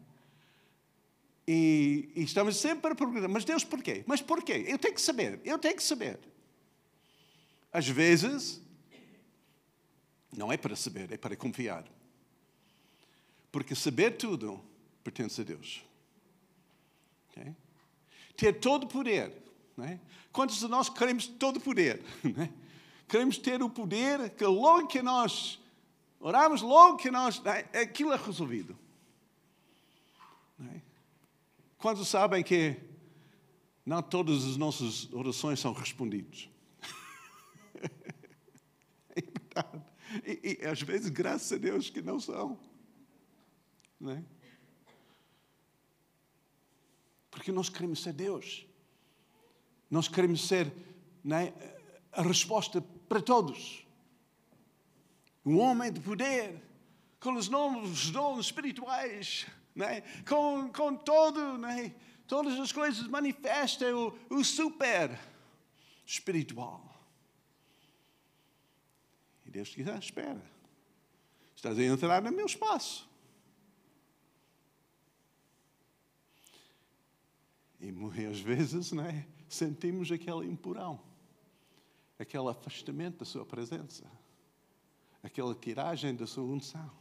E, 1.47 2.09
e, 2.15 2.23
estamos 2.23 2.57
sempre 2.57 2.91
a 2.91 2.95
perguntar, 2.95 3.27
mas 3.27 3.45
Deus 3.45 3.63
porquê? 3.63 4.03
Mas 4.07 4.21
porquê? 4.21 4.65
Eu 4.67 4.79
tenho 4.79 4.95
que 4.95 5.01
saber, 5.01 5.39
eu 5.43 5.59
tenho 5.59 5.75
que 5.75 5.83
saber. 5.83 6.19
Às 7.71 7.87
vezes, 7.87 8.61
não 10.35 10.51
é 10.51 10.57
para 10.57 10.75
saber, 10.75 11.11
é 11.11 11.17
para 11.17 11.35
confiar. 11.35 11.85
Porque 13.51 13.75
saber 13.75 14.17
tudo 14.17 14.63
pertence 15.03 15.39
a 15.41 15.43
Deus. 15.43 15.83
Okay? 17.29 17.53
Ter 18.35 18.59
todo 18.59 18.83
o 18.83 18.87
poder. 18.87 19.31
É? 19.79 19.99
Quantos 20.31 20.59
de 20.59 20.67
nós 20.67 20.89
queremos 20.89 21.27
todo 21.27 21.57
o 21.57 21.61
poder? 21.61 22.01
Queremos 23.07 23.37
ter 23.37 23.61
o 23.61 23.69
poder 23.69 24.31
que 24.31 24.45
logo 24.45 24.87
que 24.87 25.01
nós 25.01 25.59
oramos, 26.19 26.61
logo 26.61 26.97
que 26.97 27.11
nós. 27.11 27.41
É? 27.45 27.81
Aquilo 27.81 28.11
é 28.11 28.17
resolvido. 28.17 28.77
É? 30.59 30.81
Quantos 31.77 32.07
sabem 32.07 32.43
que 32.43 32.75
não 33.85 34.01
todas 34.01 34.43
as 34.43 34.57
nossas 34.57 35.11
orações 35.13 35.59
são 35.59 35.71
respondidas? 35.71 36.49
é 39.15 39.21
verdade. 39.21 39.83
E, 40.25 40.57
e, 40.61 40.65
às 40.65 40.81
vezes, 40.81 41.09
graças 41.09 41.51
a 41.51 41.57
Deus, 41.57 41.89
que 41.89 42.01
não 42.01 42.19
são. 42.19 42.57
Não 43.99 44.11
é? 44.11 44.23
Porque 47.45 47.55
nós 47.55 47.69
queremos 47.69 48.01
ser 48.01 48.11
Deus. 48.11 48.65
Nós 49.87 50.07
queremos 50.07 50.47
ser 50.47 50.65
é, 51.31 51.53
a 52.11 52.23
resposta 52.23 52.81
para 52.81 53.21
todos. 53.21 53.85
Um 55.45 55.59
homem 55.59 55.93
de 55.93 55.99
poder, 55.99 56.59
com 57.19 57.35
os 57.35 57.47
novos 57.47 58.09
dons 58.09 58.47
espirituais, 58.47 59.45
é? 59.77 60.01
com, 60.27 60.73
com 60.73 60.95
todo, 60.95 61.63
é? 61.67 61.93
todas 62.25 62.59
as 62.59 62.71
coisas 62.71 63.07
manifestam 63.07 64.17
o, 64.31 64.37
o 64.37 64.43
super 64.43 65.15
espiritual. 66.03 66.99
Deus 69.45 69.67
diz: 69.67 69.87
ah, 69.87 69.99
espera, 69.99 70.41
estás 71.55 71.77
a 71.77 71.83
entrar 71.83 72.23
no 72.23 72.31
meu 72.31 72.47
espaço. 72.47 73.07
E 77.79 77.91
muitas 77.91 78.39
vezes 78.41 78.91
não 78.91 79.05
é? 79.05 79.27
sentimos 79.47 80.11
aquele 80.11 80.47
empurrão, 80.47 81.01
aquele 82.17 82.49
afastamento 82.49 83.19
da 83.19 83.25
sua 83.25 83.45
presença, 83.45 84.09
aquela 85.21 85.53
tiragem 85.55 86.15
da 86.15 86.25
sua 86.25 86.43
unção. 86.43 86.91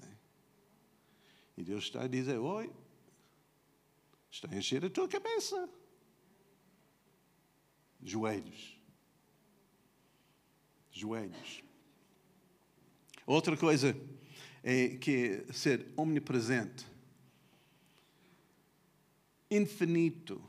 não 0.00 0.08
é? 0.08 0.16
E 1.56 1.64
Deus 1.64 1.84
está 1.84 2.02
a 2.02 2.08
dizer: 2.08 2.38
Oi, 2.38 2.72
está 4.30 4.48
a 4.50 4.56
encher 4.56 4.84
a 4.84 4.90
tua 4.90 5.08
cabeça. 5.08 5.68
Joelhos. 8.02 8.78
Joelhos. 10.90 11.62
Outra 13.26 13.56
coisa 13.56 13.94
é 14.62 14.96
que 14.96 15.46
ser 15.52 15.92
omnipresente, 15.96 16.86
infinito, 19.50 20.42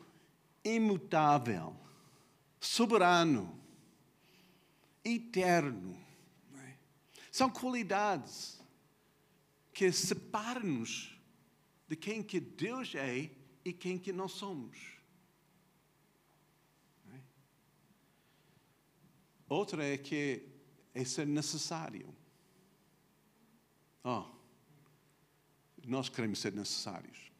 imutável, 0.63 1.75
soberano, 2.59 3.59
eterno. 5.03 5.97
é? 6.55 6.75
São 7.31 7.49
qualidades 7.49 8.61
que 9.73 9.91
separam-nos 9.91 11.17
de 11.87 11.95
quem 11.95 12.21
que 12.21 12.39
Deus 12.39 12.93
é 12.93 13.31
e 13.65 13.73
quem 13.73 13.97
que 13.97 14.13
nós 14.13 14.33
somos. 14.33 14.77
é? 17.11 17.19
Outra 19.49 19.83
é 19.83 19.97
que 19.97 20.47
é 20.93 21.03
ser 21.03 21.25
necessário. 21.25 22.13
Oh, 24.03 24.25
nós 25.85 26.09
queremos 26.09 26.39
ser 26.39 26.53
necessários. 26.53 27.30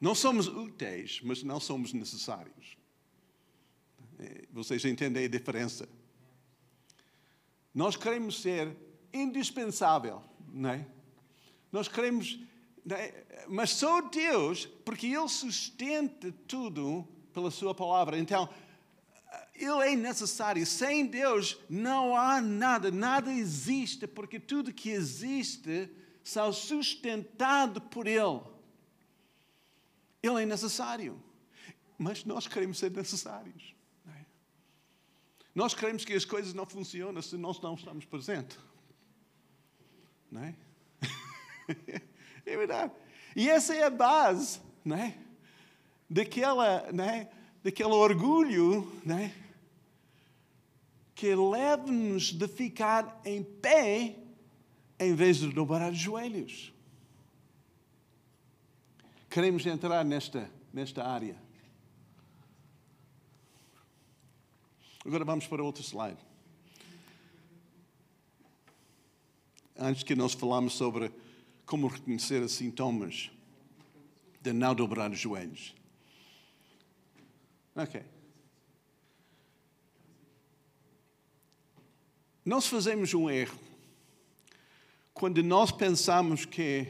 Não 0.00 0.14
somos 0.14 0.48
úteis, 0.48 1.20
mas 1.22 1.42
não 1.42 1.60
somos 1.60 1.92
necessários. 1.92 2.76
É, 4.18 4.44
vocês 4.50 4.84
entendem 4.84 5.24
a 5.24 5.28
diferença? 5.28 5.88
Nós 7.74 7.96
queremos 7.96 8.40
ser 8.40 8.74
indispensável, 9.12 10.22
não 10.52 10.70
é? 10.70 10.86
Nós 11.70 11.86
queremos, 11.86 12.40
é? 12.88 13.44
mas 13.48 13.70
só 13.70 14.00
Deus, 14.00 14.66
porque 14.84 15.06
Ele 15.06 15.28
sustenta 15.28 16.32
tudo 16.48 17.06
pela 17.32 17.50
Sua 17.50 17.74
palavra. 17.74 18.18
Então, 18.18 18.48
Ele 19.54 19.92
é 19.92 19.96
necessário. 19.96 20.64
Sem 20.66 21.06
Deus 21.06 21.58
não 21.68 22.16
há 22.16 22.40
nada, 22.40 22.90
nada 22.90 23.32
existe, 23.32 24.06
porque 24.06 24.40
tudo 24.40 24.72
que 24.72 24.90
existe 24.90 25.90
são 26.24 26.52
sustentado 26.52 27.80
por 27.82 28.06
Ele. 28.06 28.40
Ele 30.22 30.42
é 30.42 30.46
necessário. 30.46 31.22
Mas 31.98 32.24
nós 32.24 32.46
queremos 32.46 32.78
ser 32.78 32.90
necessários. 32.90 33.74
É? 34.08 34.24
Nós 35.54 35.74
queremos 35.74 36.04
que 36.04 36.14
as 36.14 36.24
coisas 36.24 36.54
não 36.54 36.66
funcionem 36.66 37.20
se 37.22 37.36
nós 37.36 37.60
não 37.60 37.74
estamos 37.74 38.04
presentes. 38.04 38.58
Não 40.30 40.42
é? 40.42 40.54
é 42.46 42.56
verdade. 42.56 42.92
E 43.34 43.48
essa 43.48 43.74
é 43.74 43.84
a 43.84 43.90
base 43.90 44.60
não 44.84 44.96
é? 44.96 45.16
daquela, 46.08 46.90
não 46.92 47.04
é? 47.04 47.30
daquele 47.62 47.92
orgulho 47.92 48.90
não 49.04 49.18
é? 49.18 49.34
que 51.14 51.34
leva-nos 51.34 52.32
de 52.32 52.48
ficar 52.48 53.20
em 53.24 53.42
pé 53.42 54.16
em 54.98 55.14
vez 55.14 55.38
de 55.38 55.48
dobrar 55.52 55.92
os 55.92 55.98
joelhos 55.98 56.72
queremos 59.30 59.64
entrar 59.64 60.04
nesta, 60.04 60.50
nesta 60.72 61.06
área. 61.06 61.40
Agora 65.06 65.24
vamos 65.24 65.46
para 65.46 65.62
outro 65.62 65.82
slide. 65.82 66.18
Antes 69.78 70.02
que 70.02 70.16
nós 70.16 70.34
falamos 70.34 70.74
sobre 70.74 71.10
como 71.64 71.86
reconhecer 71.86 72.42
os 72.42 72.52
sintomas 72.52 73.30
de 74.42 74.52
não 74.52 74.74
dobrar 74.74 75.10
os 75.10 75.18
joelhos. 75.18 75.74
Ok. 77.76 78.04
Nós 82.44 82.66
fazemos 82.66 83.14
um 83.14 83.30
erro 83.30 83.58
quando 85.14 85.42
nós 85.42 85.70
pensamos 85.70 86.44
que 86.44 86.86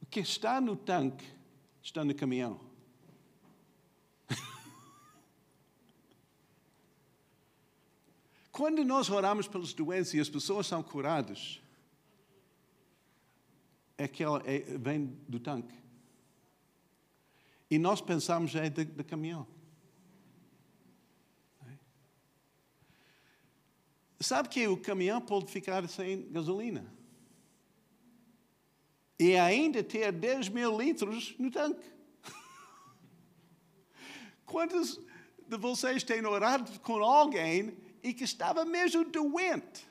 o 0.00 0.06
que 0.06 0.20
está 0.20 0.60
no 0.60 0.76
tanque 0.76 1.41
está 1.82 2.04
no 2.04 2.14
caminhão. 2.14 2.60
Quando 8.52 8.84
nós 8.84 9.08
oramos 9.08 9.48
pelas 9.48 9.72
doenças 9.72 10.14
e 10.14 10.20
as 10.20 10.28
pessoas 10.28 10.66
são 10.66 10.82
curadas, 10.82 11.60
é 13.96 14.06
que 14.06 14.22
ela 14.22 14.42
é, 14.44 14.58
vem 14.78 15.06
do 15.26 15.40
tanque. 15.40 15.74
E 17.70 17.78
nós 17.78 18.00
pensamos 18.00 18.54
é 18.54 18.68
de, 18.68 18.84
de 18.84 19.04
caminhão. 19.04 19.46
Sabe 24.20 24.48
que 24.48 24.68
o 24.68 24.76
caminhão 24.76 25.20
pode 25.20 25.50
ficar 25.50 25.88
sem 25.88 26.30
gasolina? 26.30 26.86
E 29.22 29.36
ainda 29.36 29.84
ter 29.84 30.10
10 30.10 30.48
mil 30.48 30.76
litros 30.76 31.36
no 31.38 31.48
tanque. 31.48 31.88
Quantos 34.44 35.00
de 35.46 35.56
vocês 35.56 36.02
têm 36.02 36.26
orado 36.26 36.80
com 36.80 37.00
alguém 37.04 37.76
e 38.02 38.12
que 38.12 38.24
estava 38.24 38.64
mesmo 38.64 39.04
doente? 39.04 39.88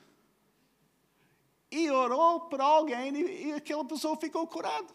E 1.70 1.90
orou 1.90 2.40
para 2.40 2.62
alguém 2.62 3.16
e, 3.16 3.46
e 3.46 3.52
aquela 3.54 3.82
pessoa 3.86 4.18
ficou 4.18 4.46
curada. 4.46 4.92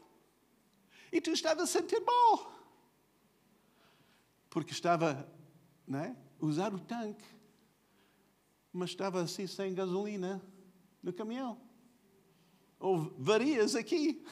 E 1.11 1.19
tu 1.19 1.31
estava 1.31 1.63
a 1.63 1.67
sentir 1.67 1.99
mal. 2.01 2.53
Porque 4.51 4.71
estava 4.71 5.27
né, 5.87 6.15
usar 6.39 6.71
o 6.75 6.79
tanque, 6.79 7.25
mas 8.71 8.91
estava 8.91 9.21
assim 9.21 9.47
sem 9.47 9.73
gasolina 9.73 10.39
no 11.01 11.11
caminhão 11.11 11.66
ou 12.79 13.13
varias 13.17 13.75
aqui. 13.75 14.23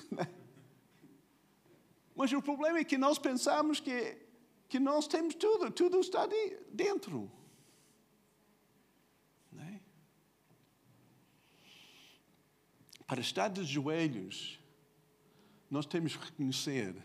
Mas 2.16 2.32
o 2.32 2.42
problema 2.42 2.80
é 2.80 2.84
que 2.84 2.98
nós 2.98 3.18
pensamos 3.20 3.80
que, 3.80 4.18
que 4.70 4.80
nós 4.80 5.08
temos 5.08 5.36
tudo, 5.36 5.70
tudo 5.72 6.00
está 6.00 6.26
de, 6.26 6.58
dentro. 6.72 7.30
É? 9.60 9.80
Para 13.06 13.20
estar 13.20 13.50
de 13.50 13.64
joelhos, 13.64 14.60
nós 15.70 15.86
temos 15.86 16.16
que 16.16 16.26
reconhecer 16.26 16.96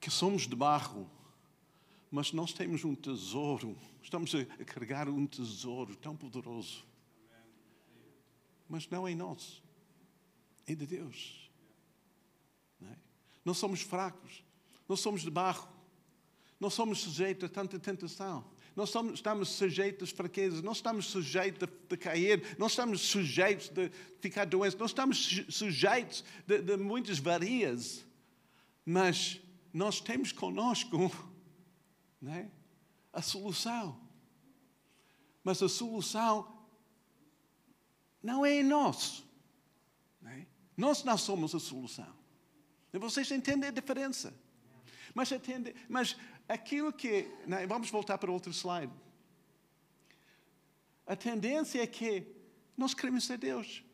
que 0.00 0.10
somos 0.10 0.46
de 0.46 0.56
barro, 0.56 1.10
mas 2.10 2.32
nós 2.32 2.52
temos 2.52 2.84
um 2.84 2.94
tesouro, 2.94 3.76
estamos 4.02 4.34
a 4.34 4.64
carregar 4.64 5.08
um 5.08 5.26
tesouro 5.26 5.96
tão 5.96 6.16
poderoso. 6.16 6.86
Mas 8.68 8.88
não 8.88 9.06
é 9.06 9.14
nosso 9.14 9.63
é 10.66 10.74
de 10.74 10.86
Deus. 10.86 11.50
Não, 12.80 12.90
é? 12.90 12.96
não 13.44 13.54
somos 13.54 13.80
fracos, 13.80 14.42
não 14.88 14.96
somos 14.96 15.22
de 15.22 15.30
barro, 15.30 15.68
não 16.58 16.70
somos 16.70 17.00
sujeitos 17.00 17.44
a 17.44 17.48
tanta 17.48 17.78
tentação. 17.78 18.44
Não 18.74 18.86
somos, 18.86 19.14
estamos 19.14 19.50
sujeitos 19.50 20.12
a 20.12 20.16
fraquezas, 20.16 20.60
não 20.60 20.72
estamos 20.72 21.06
sujeitos 21.06 21.68
a, 21.92 21.96
cair, 21.96 22.56
não 22.58 22.66
estamos 22.66 23.02
sujeitos 23.02 23.70
a 23.70 24.20
ficar 24.20 24.46
doentes, 24.46 24.76
não 24.76 24.86
estamos 24.86 25.44
sujeitos 25.48 26.24
de, 26.44 26.60
de 26.60 26.76
muitas 26.76 27.20
varias, 27.20 28.04
mas 28.84 29.40
nós 29.72 30.00
temos 30.00 30.32
conosco 30.32 31.10
é? 32.26 32.48
a 33.12 33.22
solução. 33.22 34.00
Mas 35.44 35.62
a 35.62 35.68
solução 35.68 36.66
não 38.22 38.44
é 38.44 38.60
em 38.60 38.64
nós. 38.64 39.23
Nós 40.76 41.04
não 41.04 41.16
somos 41.16 41.54
a 41.54 41.60
solução. 41.60 42.12
Vocês 42.92 43.30
entendem 43.30 43.68
a 43.68 43.72
diferença. 43.72 44.34
Mas, 45.14 45.32
atende, 45.32 45.74
mas 45.88 46.16
aquilo 46.48 46.92
que. 46.92 47.28
Né, 47.46 47.66
vamos 47.66 47.90
voltar 47.90 48.18
para 48.18 48.30
outro 48.30 48.52
slide. 48.52 48.92
A 51.06 51.14
tendência 51.14 51.82
é 51.82 51.86
que 51.86 52.26
nós 52.76 52.94
queremos 52.94 53.24
ser 53.24 53.38
Deus. 53.38 53.84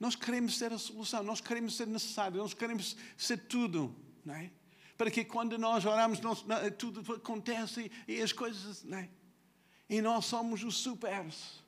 Nós 0.00 0.16
queremos 0.16 0.58
ser 0.58 0.72
a 0.72 0.78
solução, 0.78 1.22
nós 1.22 1.40
queremos 1.40 1.76
ser 1.76 1.86
necessários, 1.86 2.42
nós 2.42 2.54
queremos 2.54 2.96
ser 3.16 3.38
tudo. 3.46 3.94
Não 4.24 4.34
é? 4.34 4.50
Para 4.96 5.10
que 5.10 5.24
quando 5.24 5.56
nós 5.56 5.84
oramos, 5.84 6.20
nós, 6.20 6.44
tudo 6.76 7.14
acontece 7.14 7.90
e, 8.08 8.16
e 8.16 8.22
as 8.22 8.32
coisas. 8.32 8.82
Não 8.82 8.98
é? 8.98 9.08
E 9.88 10.00
nós 10.00 10.24
somos 10.24 10.64
os 10.64 10.76
supers. 10.76 11.61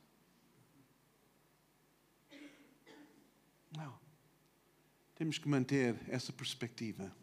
Temos 5.15 5.39
que 5.39 5.49
manter 5.49 5.97
essa 6.09 6.33
perspectiva. 6.33 7.15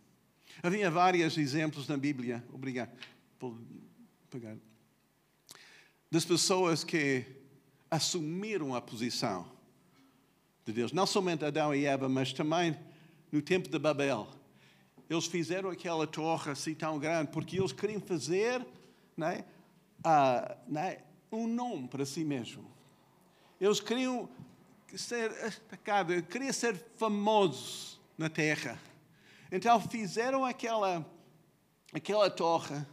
Havia 0.64 0.90
vários 0.90 1.38
exemplos 1.38 1.88
na 1.88 1.98
Bíblia, 1.98 2.44
obrigado 2.54 2.92
por 3.40 3.58
pegar, 4.30 4.56
das 6.10 6.26
pessoas 6.26 6.84
que 6.84 7.26
assumiram 7.90 8.76
a 8.76 8.82
posição 8.82 9.50
de 10.66 10.72
Deus. 10.72 10.92
Não 10.92 11.06
somente 11.06 11.44
Adão 11.44 11.74
e 11.74 11.86
Eva, 11.86 12.08
mas 12.08 12.32
também 12.32 12.78
no 13.32 13.42
tempo 13.42 13.70
de 13.70 13.80
Babel. 13.80 14.28
Eles 15.10 15.26
fizeram 15.26 15.70
aquela 15.70 16.08
torre 16.08 16.52
assim 16.52 16.74
tão 16.74 16.98
grande 16.98 17.32
porque 17.32 17.58
eles 17.60 17.74
queriam 17.74 18.00
fazer 18.00 18.66
né, 19.18 19.44
uh, 20.00 20.72
né, 20.72 21.00
um 21.32 21.48
nome 21.48 21.88
para 21.88 22.06
si 22.06 22.24
mesmo. 22.24 22.70
Eles 23.60 23.80
queriam 23.80 24.30
ser 24.98 25.32
atacado, 25.46 26.22
queriam 26.24 26.54
ser 26.54 26.76
famosos 26.96 28.00
na 28.18 28.30
terra. 28.30 28.80
Então 29.52 29.80
fizeram 29.82 30.46
aquela, 30.46 31.06
aquela 31.94 32.30
torre 32.30 32.86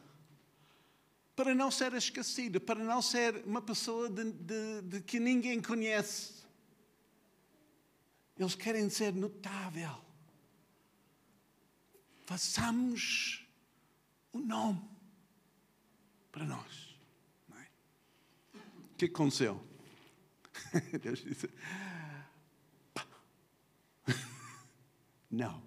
para 1.37 1.55
não 1.55 1.71
ser 1.71 1.93
esquecido, 1.95 2.61
para 2.61 2.83
não 2.83 3.01
ser 3.01 3.45
uma 3.47 3.63
pessoa 3.63 4.11
de, 4.11 4.33
de, 4.33 4.83
de 4.83 5.01
que 5.01 5.21
ninguém 5.21 5.63
conhece. 5.63 6.45
Eles 8.37 8.55
querem 8.57 8.91
ser 8.91 9.15
notável. 9.15 10.05
Façamos 12.27 13.47
o 14.33 14.39
nome 14.39 14.83
para 16.33 16.45
nós. 16.45 16.99
É? 17.57 18.59
O 18.59 18.97
que 18.97 19.05
aconteceu? 19.07 19.68
Deus 21.03 21.21
disse: 21.21 21.49
Não. 25.31 25.63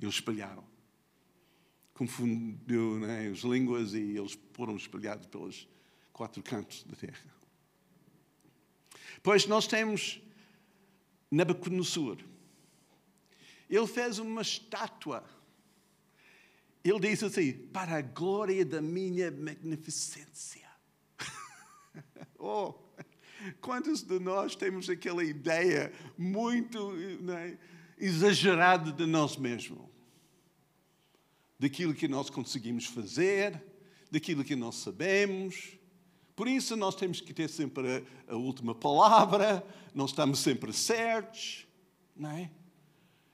Eles 0.00 0.14
espalharam. 0.14 0.64
Confundiu 1.94 2.98
né, 2.98 3.28
as 3.28 3.40
línguas 3.40 3.94
e 3.94 4.16
eles 4.16 4.38
foram 4.52 4.76
espalhados 4.76 5.26
pelos 5.26 5.68
quatro 6.12 6.42
cantos 6.42 6.82
da 6.84 6.96
terra. 6.96 7.32
Pois 9.22 9.46
nós 9.46 9.66
temos 9.66 10.20
Nabucodonosor. 11.30 12.18
Ele 13.70 13.86
fez 13.86 14.18
uma 14.18 14.42
estátua. 14.42 15.24
Ele 16.84 17.00
disse 17.00 17.24
assim: 17.24 17.52
para 17.68 17.96
a 17.96 18.02
glória 18.02 18.64
da 18.66 18.82
minha 18.82 19.30
magnificência. 19.30 20.68
oh, 22.38 22.74
quantos 23.60 24.02
de 24.02 24.18
nós 24.18 24.54
temos 24.54 24.88
aquela 24.88 25.24
ideia 25.24 25.92
muito 26.16 26.92
né, 27.20 27.58
exagerada 27.98 28.92
de 28.92 29.06
nós 29.06 29.36
mesmos? 29.36 29.90
Daquilo 31.58 31.94
que 31.94 32.08
nós 32.08 32.28
conseguimos 32.28 32.86
fazer, 32.86 33.62
daquilo 34.10 34.44
que 34.44 34.56
nós 34.56 34.76
sabemos, 34.76 35.78
por 36.34 36.48
isso 36.48 36.76
nós 36.76 36.94
temos 36.94 37.20
que 37.20 37.32
ter 37.32 37.48
sempre 37.48 38.04
a, 38.28 38.32
a 38.32 38.36
última 38.36 38.74
palavra, 38.74 39.64
não 39.94 40.06
estamos 40.06 40.38
sempre 40.38 40.72
certos, 40.72 41.66
não 42.16 42.30
é? 42.30 42.50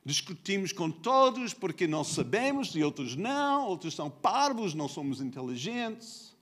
Discutimos 0.04 0.72
com 0.72 0.90
todos 0.90 1.52
porque 1.52 1.86
nós 1.86 2.08
sabemos 2.08 2.74
e 2.74 2.82
outros 2.82 3.14
não, 3.14 3.66
outros 3.66 3.94
são 3.94 4.08
parvos, 4.08 4.74
não 4.74 4.88
somos 4.88 5.20
inteligentes. 5.20 6.34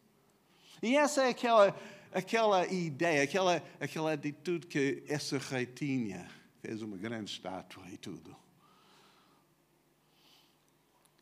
E 0.83 0.97
essa 0.97 1.25
é 1.25 1.31
aquela, 1.31 1.77
aquela 2.17 2.67
ideia, 2.67 3.23
aquela, 3.23 3.63
aquela 3.79 4.15
atitude 4.15 4.67
que 4.67 5.05
essa 5.07 5.37
rei 5.37 5.67
tinha. 5.67 6.27
Fez 6.63 6.81
uma 6.81 6.97
grande 6.97 7.31
estátua 7.31 7.85
e 7.93 7.99
tudo. 7.99 8.35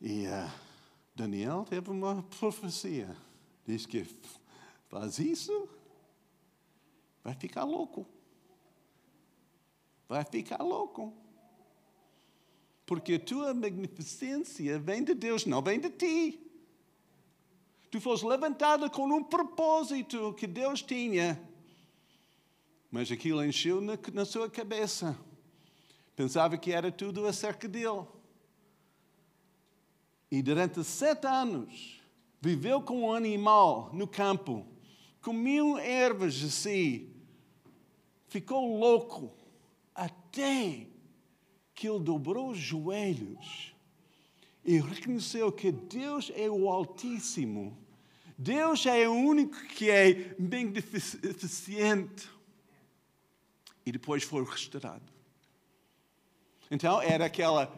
E 0.00 0.26
uh, 0.26 0.52
Daniel 1.14 1.66
teve 1.68 1.90
uma 1.90 2.22
profecia. 2.38 3.14
Diz 3.66 3.87
que 3.87 4.07
faz 4.88 5.18
isso, 5.18 5.68
vai 7.24 7.35
ficar 7.35 7.64
louco. 7.64 8.07
Vai 10.09 10.24
ficar 10.24 10.62
louco. 10.62 11.12
Porque 12.87 13.14
a 13.14 13.20
tua 13.20 13.52
magnificência 13.52 14.78
vem 14.78 15.02
de 15.02 15.14
Deus, 15.14 15.44
não 15.44 15.61
vem 15.61 15.80
de 15.80 15.90
ti. 15.90 16.43
Tu 17.94 18.00
foste 18.00 18.26
levantada 18.26 18.90
com 18.90 19.07
um 19.07 19.22
propósito 19.22 20.35
que 20.35 20.48
Deus 20.48 20.83
tinha. 20.83 21.40
Mas 22.90 23.09
aquilo 23.09 23.44
encheu 23.44 23.80
na, 23.80 23.96
na 24.12 24.24
sua 24.24 24.50
cabeça. 24.50 25.16
Pensava 26.16 26.59
que 26.59 26.72
era 26.72 26.90
tudo 26.90 27.24
acerca 27.24 27.68
dele. 27.68 28.04
E 30.28 30.42
durante 30.42 30.83
sete 30.83 31.24
anos 31.24 32.00
viveu 32.40 32.83
com 32.83 33.02
um 33.02 33.12
animal 33.12 33.90
no 33.92 34.09
campo 34.09 34.66
comiam 35.22 35.78
ervas 35.78 36.42
assim, 36.42 37.14
ficou 38.26 38.76
louco, 38.76 39.33
até 39.94 40.88
que 41.72 41.88
ele 41.88 42.00
dobrou 42.00 42.50
os 42.50 42.59
joelhos 42.59 43.72
e 44.64 44.80
reconheceu 44.80 45.52
que 45.52 45.70
Deus 45.70 46.33
é 46.35 46.50
o 46.50 46.68
Altíssimo. 46.68 47.84
Deus 48.37 48.85
é 48.87 49.09
o 49.09 49.12
único 49.12 49.57
que 49.68 49.90
é 49.90 50.35
beneficente. 50.38 52.29
E 53.87 53.92
depois 53.92 54.23
foi 54.23 54.44
restaurado. 54.44 55.12
Então 56.70 57.01
era 57.01 57.27
aquela 57.27 57.73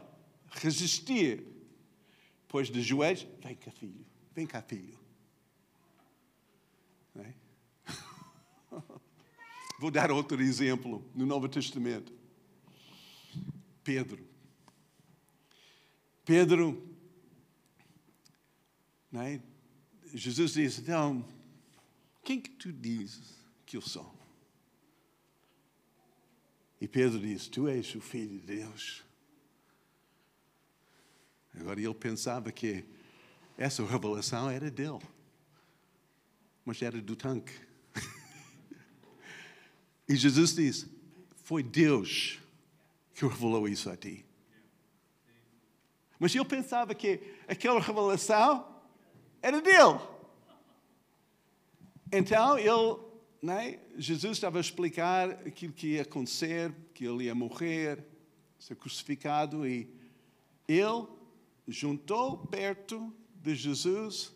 resistir. 0.51 1.45
Depois 2.47 2.71
de 2.71 2.81
joelhos, 2.81 3.27
vem 3.43 3.57
cá, 3.57 3.71
filho, 3.71 4.07
vem 4.35 4.47
cá, 4.47 4.63
filho. 4.63 4.97
É? 7.17 7.35
Vou 9.81 9.91
dar 9.91 10.11
outro 10.11 10.41
exemplo 10.41 11.05
no 11.15 11.27
Novo 11.27 11.49
Testamento. 11.49 12.13
Pedro. 13.83 14.27
Pedro, 16.25 16.97
é? 19.13 19.41
Jesus 20.15 20.53
diz: 20.53 20.79
Então, 20.79 21.25
quem 22.23 22.41
que 22.41 22.51
tu 22.51 22.73
dizes 22.73 23.35
que 23.65 23.77
eu 23.77 23.83
sou? 23.83 24.15
E 26.81 26.87
Pedro 26.87 27.19
diz: 27.19 27.49
Tu 27.49 27.67
és 27.69 27.95
o 27.95 28.01
Filho 28.01 28.39
de 28.39 28.47
Deus. 28.47 29.05
Agora 31.55 31.81
ele 31.81 31.95
pensava 31.95 32.53
que 32.53 32.85
essa 33.57 33.85
revelação 33.85 34.51
era 34.51 34.71
dele 34.71 35.01
mas 36.67 36.83
era 36.83 37.01
do 37.01 37.15
tanque. 37.15 37.55
e 40.09 40.17
Jesus 40.17 40.53
disse: 40.53 40.91
Foi 41.45 41.63
Deus 41.63 42.41
que 43.15 43.25
revelou 43.25 43.69
isso 43.69 43.89
a 43.89 43.97
ti. 43.97 44.27
Mas 46.19 46.35
eu 46.35 46.45
pensava 46.45 46.93
que 46.93 47.21
aquela 47.47 47.81
revelação 47.81 48.76
era 49.47 49.61
dele. 49.61 50.01
Então 52.13 52.59
ele, 52.59 52.99
né, 53.43 53.79
Jesus 53.97 54.37
estava 54.37 54.59
a 54.59 54.61
explicar 54.61 55.31
aquilo 55.31 55.73
que 55.73 55.89
ia 55.95 56.03
acontecer, 56.03 56.75
que 56.95 57.05
ele 57.05 57.25
ia 57.25 57.35
morrer, 57.35 58.05
ser 58.59 58.77
crucificado, 58.77 59.67
e 59.67 59.89
ele 60.69 61.07
juntou 61.69 62.39
perto 62.39 63.13
de 63.35 63.55
Jesus 63.55 64.33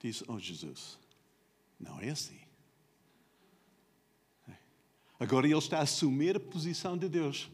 diz: 0.00 0.22
Oh 0.28 0.38
Jesus, 0.38 0.98
não 1.78 2.00
é 2.00 2.10
assim. 2.10 2.38
Agora 5.20 5.46
ele 5.46 5.58
está 5.58 5.78
a 5.78 5.82
assumir 5.82 6.36
a 6.36 6.40
posição 6.40 6.96
de 6.96 7.08
Deus. 7.08 7.50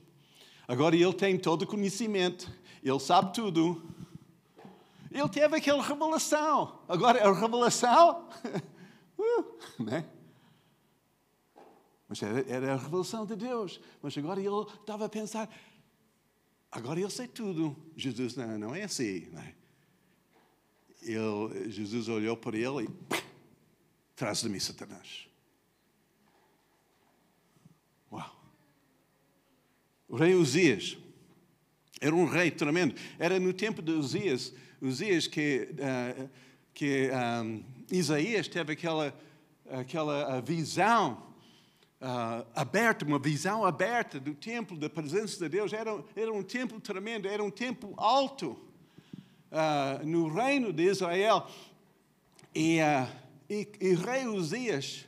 Agora 0.68 0.94
ele 0.94 1.12
tem 1.14 1.38
todo 1.38 1.62
o 1.62 1.66
conhecimento, 1.66 2.50
ele 2.82 3.00
sabe 3.00 3.32
tudo. 3.34 3.82
Ele 5.14 5.28
teve 5.28 5.56
aquela 5.56 5.80
revelação. 5.80 6.82
Agora 6.88 7.22
a 7.22 7.32
revelação, 7.32 8.28
uh, 9.16 9.82
né? 9.84 10.04
Mas 12.08 12.20
era, 12.20 12.40
era, 12.50 12.74
a 12.74 12.76
revelação 12.76 13.24
de 13.24 13.36
Deus. 13.36 13.80
Mas 14.02 14.18
agora 14.18 14.40
ele 14.40 14.66
estava 14.80 15.04
a 15.04 15.08
pensar, 15.08 15.48
agora 16.68 16.98
ele 16.98 17.10
sei 17.10 17.28
tudo. 17.28 17.76
Jesus, 17.96 18.34
não, 18.34 18.58
não 18.58 18.74
é 18.74 18.82
assim. 18.82 19.28
Não 19.30 19.40
é? 19.40 19.54
ele, 21.00 21.70
Jesus 21.70 22.08
olhou 22.08 22.36
para 22.36 22.56
ele 22.56 22.84
e 22.84 23.14
traz 24.16 24.42
de 24.42 24.48
mim 24.48 24.58
Satanás. 24.58 25.28
Uau! 28.10 28.44
O 30.08 30.16
rei 30.16 30.34
Uzias 30.34 30.98
era 32.00 32.14
um 32.14 32.26
rei 32.26 32.50
tremendo. 32.50 32.96
Era 33.16 33.38
no 33.38 33.52
tempo 33.52 33.80
de 33.80 33.92
Uzias, 33.92 34.52
Uzias 34.80 35.26
que, 35.26 35.68
uh, 35.72 36.28
que 36.72 37.10
um, 37.44 37.64
Isaías 37.90 38.48
teve 38.48 38.72
aquela, 38.72 39.14
aquela 39.70 40.40
visão 40.40 41.22
uh, 42.00 42.46
aberta, 42.54 43.04
uma 43.04 43.18
visão 43.18 43.64
aberta 43.64 44.20
do 44.20 44.34
templo, 44.34 44.76
da 44.76 44.90
presença 44.90 45.38
de 45.38 45.48
Deus. 45.48 45.72
Era, 45.72 46.02
era 46.14 46.32
um 46.32 46.42
templo 46.42 46.80
tremendo, 46.80 47.28
era 47.28 47.42
um 47.42 47.50
templo 47.50 47.94
alto 47.96 48.58
uh, 49.50 50.06
no 50.06 50.28
reino 50.28 50.72
de 50.72 50.84
Israel. 50.84 51.48
E, 52.54 52.78
e, 53.50 53.68
e 53.80 53.94
rei 53.94 54.26
Uzias, 54.26 55.06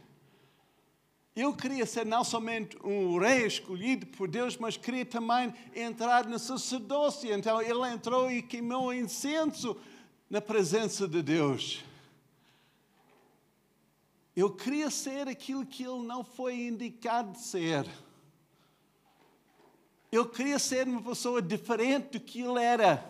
eu 1.37 1.55
queria 1.55 1.85
ser 1.85 2.07
não 2.07 2.25
somente 2.25 2.79
um 2.83 3.19
rei 3.19 3.47
escolhido 3.47 4.07
por 4.07 4.27
Deus, 4.27 4.57
mas 4.57 4.79
queria 4.79 5.05
também 5.05 5.53
entrar 5.75 6.27
na 6.27 6.39
sacerdócia. 6.39 7.35
Então 7.35 7.61
ele 7.61 7.87
entrou 7.93 8.31
e 8.31 8.41
queimou 8.41 8.95
incenso 8.95 9.77
na 10.31 10.41
presença 10.41 11.07
de 11.07 11.23
Deus. 11.23 11.85
Eu 14.35 14.51
queria 14.51 14.91
ser 14.91 15.29
aquilo 15.29 15.67
que 15.67 15.83
ele 15.83 16.07
não 16.07 16.25
foi 16.25 16.69
indicado 16.69 17.33
de 17.33 17.43
ser. 17.43 17.87
Eu 20.11 20.27
queria 20.27 20.59
ser 20.59 20.89
uma 20.89 21.03
pessoa 21.03 21.43
diferente 21.43 22.13
do 22.13 22.21
que 22.21 22.41
ele 22.41 22.63
era. 22.63 23.07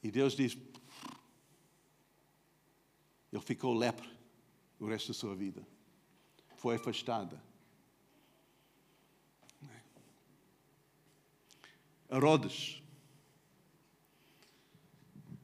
E 0.00 0.08
Deus 0.08 0.34
diz: 0.34 0.56
ele 3.32 3.42
ficou 3.42 3.74
lepre 3.74 4.08
o 4.78 4.86
resto 4.86 5.08
da 5.08 5.14
sua 5.14 5.36
vida. 5.36 5.66
Foi 6.56 6.76
afastada. 6.76 7.42
Herodes. 12.10 12.82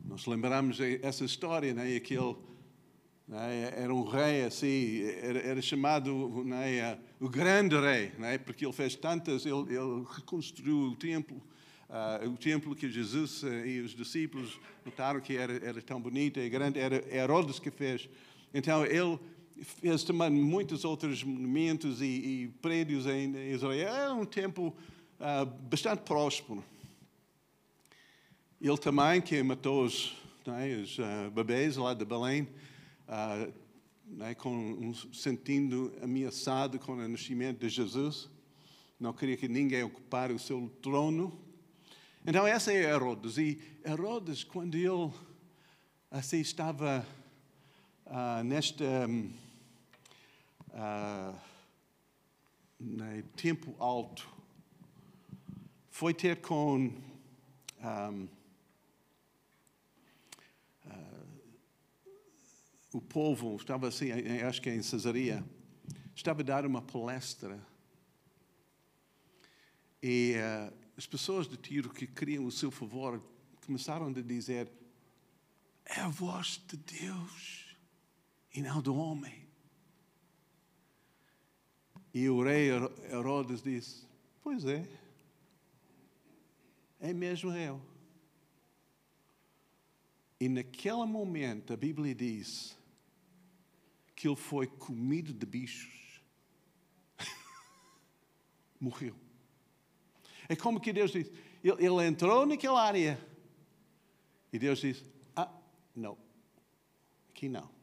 Nós 0.05 0.27
lembramos 0.27 0.79
essa 0.81 1.25
história, 1.25 1.73
né? 1.73 1.95
aquele 1.95 2.37
né? 3.27 3.73
era 3.77 3.95
um 3.95 4.05
rei 4.05 4.45
assim, 4.45 5.03
era, 5.03 5.39
era 5.41 5.63
chamado 5.63 6.45
né? 6.45 6.99
o 7.21 7.29
grande 7.29 7.79
rei, 7.79 8.13
né? 8.19 8.39
porque 8.39 8.65
ele 8.65 8.73
fez 8.73 8.97
tantas, 8.97 9.47
ele, 9.47 9.75
ele 9.75 10.05
reconstruiu 10.09 10.91
o 10.91 10.97
templo, 10.97 11.41
uh, 11.89 12.29
o 12.29 12.37
templo 12.37 12.75
que 12.75 12.91
Jesus 12.91 13.43
uh, 13.43 13.67
e 13.67 13.81
os 13.81 13.93
discípulos 13.93 14.59
notaram 14.85 15.21
que 15.21 15.37
era, 15.37 15.53
era 15.65 15.83
tão 15.83 16.01
bonito 16.01 16.39
e 16.41 16.49
grande, 16.49 16.79
era 16.79 17.05
Herodes 17.15 17.59
que 17.59 17.71
fez. 17.71 18.09
Então 18.53 18.85
ele 18.85 19.19
fez 19.63 20.05
também 20.05 20.31
muitos 20.31 20.85
outros 20.85 21.23
monumentos 21.23 22.01
e, 22.01 22.05
e 22.05 22.49
prédios 22.61 23.07
em 23.07 23.35
Israel. 23.53 23.89
Era 23.89 24.15
um 24.15 24.25
templo 24.25 24.77
uh, 25.21 25.47
bastante 25.69 26.03
próspero. 26.03 26.63
Ele 28.61 28.79
também, 28.79 29.21
que 29.21 29.43
matou 29.43 29.85
os, 29.85 30.17
né, 30.47 30.77
os 30.77 30.99
uh, 30.99 31.31
bebês 31.33 31.77
lá 31.77 31.95
de 31.95 32.05
Belém, 32.05 32.49
uh, 33.09 33.53
né, 34.07 34.35
com 34.35 34.51
um, 34.51 34.95
sentindo 35.13 35.93
ameaçado 36.03 36.79
com 36.79 36.93
o 36.93 37.09
nascimento 37.09 37.59
de 37.59 37.69
Jesus, 37.69 38.31
não 38.99 39.13
queria 39.13 39.37
que 39.37 39.49
ninguém 39.49 39.83
ocupasse 39.83 40.33
o 40.33 40.39
seu 40.39 40.71
trono. 40.81 41.39
Então, 42.29 42.45
essa 42.45 42.73
é 42.73 42.83
Herodes. 42.83 43.39
E 43.39 43.63
Herodes, 43.85 44.43
quando 44.43 44.75
ele 44.75 45.13
assim 46.11 46.41
estava 46.41 47.07
uh, 48.05 48.43
neste 48.43 48.83
um, 48.83 49.31
uh, 50.71 51.39
né, 52.81 53.23
tempo 53.37 53.77
alto, 53.79 54.29
foi 55.89 56.13
ter 56.13 56.41
com 56.41 56.91
um, 57.81 58.29
uh, 60.85 61.09
o 62.93 63.01
povo, 63.01 63.55
estava 63.55 63.87
assim, 63.87 64.11
acho 64.45 64.61
que 64.61 64.69
é 64.69 64.75
em 64.75 64.83
Cesaria, 64.83 65.45
estava 66.13 66.41
a 66.41 66.45
dar 66.45 66.67
uma 66.67 66.83
palestra. 66.83 67.65
E 70.03 70.35
uh, 70.35 70.86
as 70.97 71.07
pessoas 71.07 71.47
de 71.47 71.57
Tiro 71.57 71.91
que 71.91 72.07
queriam 72.07 72.45
o 72.47 72.51
seu 72.51 72.71
favor 72.71 73.23
começaram 73.65 74.07
a 74.09 74.13
dizer: 74.13 74.71
é 75.85 76.01
a 76.01 76.09
voz 76.09 76.61
de 76.67 76.77
Deus 76.77 77.77
e 78.55 78.63
não 78.63 78.81
do 78.81 78.95
homem. 78.95 79.47
E 82.15 82.29
o 82.29 82.43
rei 82.43 82.71
Herodes 83.11 83.63
disse: 83.63 84.07
Pois 84.43 84.65
é 84.65 84.87
é 87.01 87.13
mesmo 87.13 87.53
eu. 87.53 87.81
E 90.39 90.49
naquele 90.49 91.05
momento 91.07 91.73
a 91.73 91.77
Bíblia 91.77 92.15
diz 92.15 92.77
que 94.15 94.27
ele 94.27 94.37
foi 94.37 94.67
comido 94.67 95.33
de 95.33 95.47
bichos. 95.47 96.21
Morreu. 98.81 99.26
É 100.49 100.57
como 100.57 100.81
que 100.81 100.93
Deus 100.93 101.11
diz: 101.11 101.31
ele, 101.63 101.85
ele 101.85 102.07
entrou 102.07 102.47
naquela 102.47 102.83
área 102.83 103.19
e 104.53 104.59
Deus 104.59 104.79
diz: 104.81 105.05
Ah, 105.35 105.53
não, 105.95 106.17
aqui 107.31 107.49
não. 107.49 107.75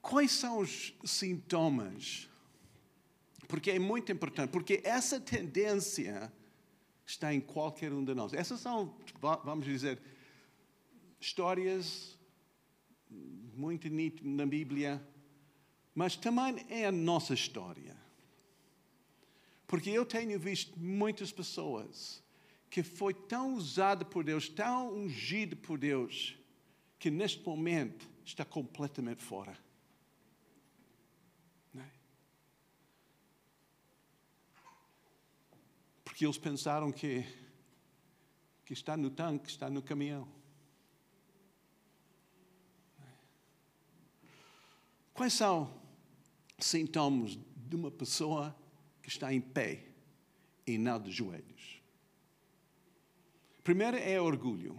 Quais 0.00 0.32
são 0.32 0.58
os 0.58 0.92
sintomas 1.04 2.30
porque 3.50 3.72
é 3.72 3.78
muito 3.80 4.12
importante, 4.12 4.50
porque 4.50 4.80
essa 4.84 5.20
tendência 5.20 6.32
está 7.04 7.34
em 7.34 7.40
qualquer 7.40 7.92
um 7.92 8.04
de 8.04 8.14
nós. 8.14 8.32
Essas 8.32 8.60
são, 8.60 8.96
vamos 9.44 9.66
dizer, 9.66 10.00
histórias 11.20 12.16
muito 13.10 13.88
nítidas 13.88 14.32
na 14.32 14.46
Bíblia, 14.46 15.04
mas 16.00 16.16
também 16.16 16.64
é 16.70 16.86
a 16.86 16.90
nossa 16.90 17.34
história. 17.34 17.94
Porque 19.66 19.90
eu 19.90 20.06
tenho 20.06 20.40
visto 20.40 20.80
muitas 20.80 21.30
pessoas 21.30 22.24
que 22.70 22.82
foi 22.82 23.12
tão 23.12 23.52
usada 23.52 24.02
por 24.02 24.24
Deus, 24.24 24.48
tão 24.48 24.94
ungido 24.94 25.58
por 25.58 25.78
Deus, 25.78 26.38
que 26.98 27.10
neste 27.10 27.46
momento 27.46 28.08
está 28.24 28.46
completamente 28.46 29.22
fora. 29.22 29.58
que 36.14 36.26
eles 36.26 36.36
pensaram 36.36 36.92
que, 36.92 37.24
que 38.64 38.74
está 38.74 38.94
no 38.94 39.10
tanque, 39.10 39.48
está 39.48 39.70
no 39.70 39.82
caminhão. 39.82 40.28
Quais 45.14 45.32
são 45.32 45.79
sintomas 46.66 47.38
de 47.56 47.76
uma 47.76 47.90
pessoa 47.90 48.54
que 49.02 49.08
está 49.08 49.32
em 49.32 49.40
pé 49.40 49.84
e 50.66 50.78
não 50.78 51.00
de 51.00 51.10
joelhos? 51.10 51.82
Primeiro 53.62 53.96
é 53.96 54.20
orgulho. 54.20 54.78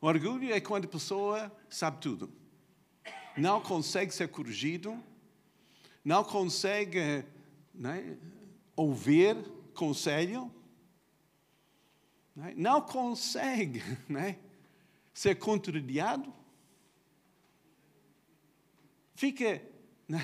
O 0.00 0.06
orgulho 0.06 0.52
é 0.52 0.60
quando 0.60 0.86
a 0.86 0.88
pessoa 0.88 1.52
sabe 1.68 2.00
tudo, 2.00 2.32
não 3.36 3.60
consegue 3.60 4.12
ser 4.12 4.28
corrigido, 4.28 4.98
não 6.04 6.24
consegue 6.24 7.24
né, 7.74 8.16
ouvir 8.74 9.36
conselho, 9.74 10.52
né? 12.34 12.54
não 12.56 12.80
consegue 12.80 13.82
né? 14.08 14.38
ser 15.12 15.36
contrariado, 15.36 16.32
fica. 19.14 19.69
Né? 20.10 20.20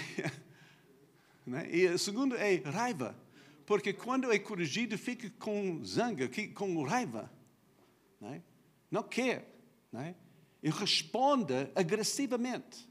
né? 1.46 1.68
E 1.70 1.86
o 1.86 1.98
segundo 1.98 2.34
é 2.34 2.56
raiva, 2.56 3.16
porque 3.64 3.92
quando 3.92 4.32
é 4.32 4.38
corrigido, 4.38 4.98
fica 4.98 5.30
com 5.38 5.84
zanga, 5.84 6.28
com 6.54 6.82
raiva. 6.82 7.30
Né? 8.20 8.42
Não 8.90 9.04
quer. 9.04 9.48
Né? 9.92 10.16
E 10.60 10.70
responde 10.70 11.70
agressivamente. 11.74 12.88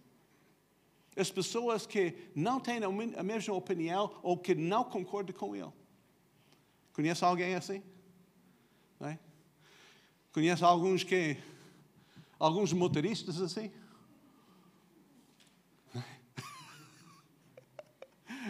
As 1.17 1.29
pessoas 1.29 1.85
que 1.85 2.15
não 2.33 2.59
têm 2.59 2.79
a 3.17 3.23
mesma 3.23 3.53
opinião 3.53 4.17
ou 4.23 4.37
que 4.37 4.55
não 4.55 4.85
concordam 4.85 5.35
com 5.35 5.55
ele. 5.55 5.71
Conhece 6.93 7.25
alguém 7.25 7.55
assim? 7.55 7.83
É? 9.01 9.17
Conhece 10.31 10.63
alguns 10.63 11.03
que. 11.03 11.37
Alguns 12.37 12.73
motoristas 12.73 13.41
assim? 13.41 13.71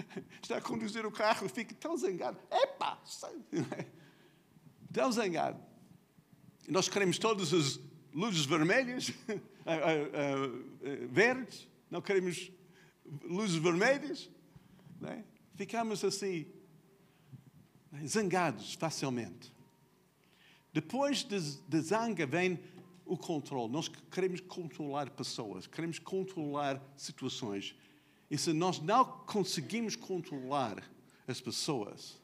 Está 0.41 0.57
a 0.57 0.61
conduzir 0.61 1.05
o 1.05 1.11
carro 1.11 1.47
fica 1.49 1.73
tão 1.75 1.95
zangado. 1.97 2.37
Epa! 2.51 2.99
Tão 4.91 5.11
zangado. 5.11 5.61
Nós 6.67 6.89
queremos 6.89 7.17
todas 7.17 7.53
as 7.53 7.79
luzes 8.13 8.45
vermelhas, 8.45 9.11
verdes, 11.09 11.67
não 11.91 12.01
queremos 12.01 12.51
luzes 13.23 13.57
vermelhas. 13.57 14.29
É? 15.03 15.23
Ficamos 15.55 16.03
assim 16.03 16.47
zangados 18.05 18.73
facilmente. 18.73 19.53
Depois 20.73 21.23
da 21.23 21.79
zanga 21.79 22.25
vem 22.25 22.59
o 23.05 23.17
controle. 23.17 23.71
Nós 23.71 23.87
queremos 23.87 24.41
controlar 24.41 25.09
pessoas, 25.11 25.67
queremos 25.67 25.99
controlar 25.99 26.81
situações. 26.97 27.75
E 28.29 28.37
se 28.37 28.53
nós 28.53 28.79
não 28.79 29.05
conseguimos 29.25 29.95
controlar 29.95 30.83
as 31.27 31.39
pessoas, 31.39 32.19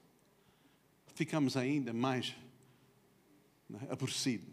ficamos 1.14 1.56
ainda 1.56 1.94
mais 1.94 2.36
né, 3.70 3.80
aborrecido 3.90 4.46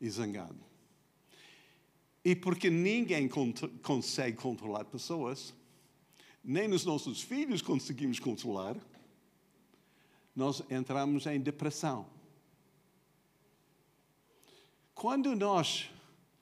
e 0.00 0.08
zangado. 0.10 0.58
E 2.24 2.34
porque 2.36 2.68
ninguém 2.68 3.28
consegue 3.82 4.36
controlar 4.36 4.84
pessoas, 4.84 5.54
nem 6.42 6.70
os 6.72 6.84
nossos 6.84 7.22
filhos 7.22 7.62
conseguimos 7.62 8.18
controlar, 8.18 8.76
nós 10.34 10.62
entramos 10.70 11.26
em 11.26 11.40
depressão. 11.40 12.06
Quando 14.94 15.34
nós 15.34 15.90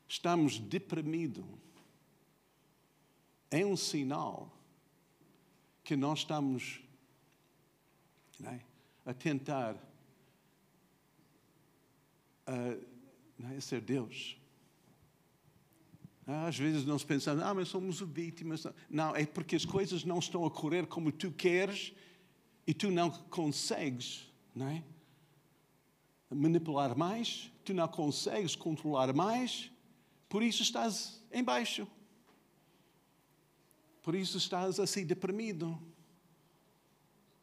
estamos 0.08 0.58
deprimidos, 0.58 1.44
é 3.50 3.64
um 3.64 3.76
sinal 3.76 4.52
que 5.82 5.96
nós 5.96 6.20
estamos 6.20 6.80
é, 8.44 8.60
a 9.06 9.14
tentar 9.14 9.74
a, 12.46 13.54
é, 13.54 13.60
ser 13.60 13.80
Deus. 13.80 14.36
Às 16.26 16.58
vezes 16.58 16.84
nós 16.84 17.02
pensamos, 17.04 17.42
ah, 17.42 17.54
mas 17.54 17.68
somos 17.68 18.00
vítimas. 18.00 18.66
Não, 18.90 19.16
é 19.16 19.24
porque 19.24 19.56
as 19.56 19.64
coisas 19.64 20.04
não 20.04 20.18
estão 20.18 20.44
a 20.44 20.50
correr 20.50 20.86
como 20.86 21.10
tu 21.10 21.32
queres 21.32 21.94
e 22.66 22.74
tu 22.74 22.90
não 22.90 23.10
consegues 23.10 24.28
é? 24.60 24.82
manipular 26.30 26.96
mais, 26.96 27.50
tu 27.64 27.72
não 27.72 27.88
consegues 27.88 28.54
controlar 28.54 29.14
mais, 29.14 29.70
por 30.28 30.42
isso 30.42 30.62
estás 30.62 31.22
em 31.32 31.42
baixo. 31.42 31.86
Por 34.08 34.14
isso 34.14 34.38
estás 34.38 34.80
assim 34.80 35.04
deprimido. 35.04 35.78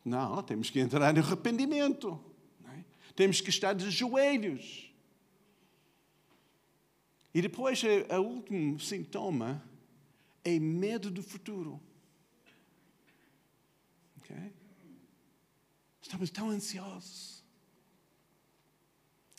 Não, 0.04 0.42
temos 0.42 0.72
que 0.72 0.80
entrar 0.80 1.16
em 1.16 1.20
arrependimento. 1.20 2.20
É? 2.68 2.84
Temos 3.16 3.40
que 3.40 3.52
estar 3.52 3.74
de 3.74 3.92
joelhos. 3.92 4.92
E 7.32 7.40
depois, 7.40 7.80
o 7.84 8.20
último 8.20 8.80
sintoma 8.80 9.64
é 10.44 10.58
medo 10.58 11.12
do 11.12 11.22
futuro. 11.22 11.80
Okay? 14.18 14.52
Estamos 16.02 16.32
tão 16.32 16.50
ansiosos. 16.50 17.44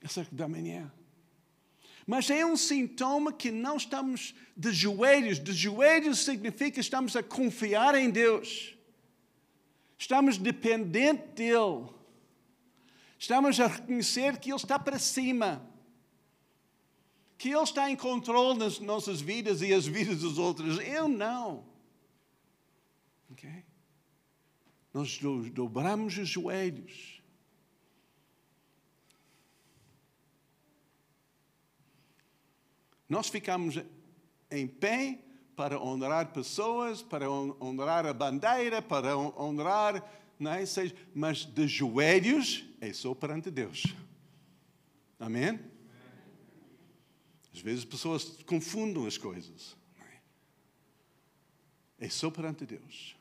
Acerca 0.01 0.33
da 0.33 0.47
manhã. 0.47 0.93
Mas 2.07 2.31
é 2.31 2.47
um 2.47 2.57
sintoma 2.57 3.33
que 3.33 3.51
não 3.51 3.77
estamos 3.77 4.33
de 4.57 4.71
joelhos. 4.71 5.41
De 5.41 5.53
joelhos 5.53 6.21
significa 6.21 6.73
que 6.73 6.81
estamos 6.81 7.17
a 7.17 7.23
confiar 7.23 7.97
em 7.97 8.11
Deus. 8.11 8.77
Estamos 9.99 10.39
dependentes 10.39 11.35
dEle. 11.35 11.89
Estamos 13.19 13.59
a 13.59 13.67
reconhecer 13.67 14.39
que 14.39 14.51
Ele 14.51 14.57
está 14.57 14.79
para 14.79 15.01
cima. 15.01 15.69
Que 17.37 17.49
Ele 17.49 17.63
está 17.63 17.91
em 17.91 17.97
controle 17.97 18.61
nas 18.61 18.79
nossas 18.79 19.21
vidas 19.21 19.61
e 19.61 19.75
as 19.75 19.87
vidas 19.87 20.19
dos 20.21 20.39
outros. 20.39 20.79
Eu 20.79 21.09
não. 21.09 21.65
Okay? 23.33 23.65
Nós 24.95 25.19
dobramos 25.53 26.17
os 26.17 26.29
joelhos. 26.29 27.16
Nós 33.09 33.29
ficamos 33.29 33.79
em 34.51 34.67
pé 34.67 35.21
para 35.55 35.81
honrar 35.81 36.33
pessoas, 36.33 37.03
para 37.03 37.31
honrar 37.31 38.07
a 38.07 38.13
bandeira, 38.13 38.83
para 38.83 39.17
honrar, 39.17 40.05
não 40.39 40.53
é? 40.53 40.65
mas 41.15 41.45
de 41.45 41.67
joelhos 41.67 42.65
é 42.81 42.93
só 42.93 43.15
perante 43.15 43.51
Deus. 43.51 43.85
Amém? 45.19 45.59
Às 47.55 47.61
vezes 47.61 47.81
as 47.81 47.87
pessoas 47.87 48.25
confundem 48.45 49.07
as 49.07 49.17
coisas. 49.17 49.77
É? 51.99 52.07
é 52.07 52.09
só 52.11 52.31
perante 52.31 52.67
Deus 52.67 53.17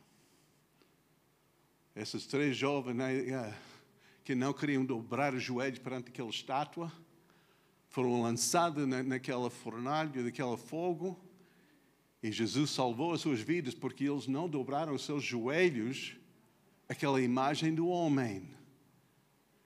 essas 1.96 2.26
três 2.26 2.58
jovens 2.58 2.94
né, 2.94 3.58
que 4.24 4.36
não 4.36 4.52
queriam 4.52 4.84
dobrar 4.84 5.34
os 5.34 5.42
joelhos 5.42 5.80
perante 5.80 6.10
aquela 6.10 6.30
estátua 6.30 6.92
foram 7.96 8.22
lançadas 8.22 8.86
naquela 8.86 9.50
fornalha, 9.50 10.22
daquele 10.22 10.58
fogo. 10.58 11.18
E 12.22 12.30
Jesus 12.30 12.72
salvou 12.72 13.14
as 13.14 13.22
suas 13.22 13.40
vidas 13.40 13.74
porque 13.74 14.04
eles 14.04 14.28
não 14.28 14.50
dobraram 14.50 14.94
os 14.94 15.06
seus 15.06 15.24
joelhos 15.24 16.18
aquela 16.90 17.22
imagem 17.22 17.74
do 17.74 17.88
homem. 17.88 18.54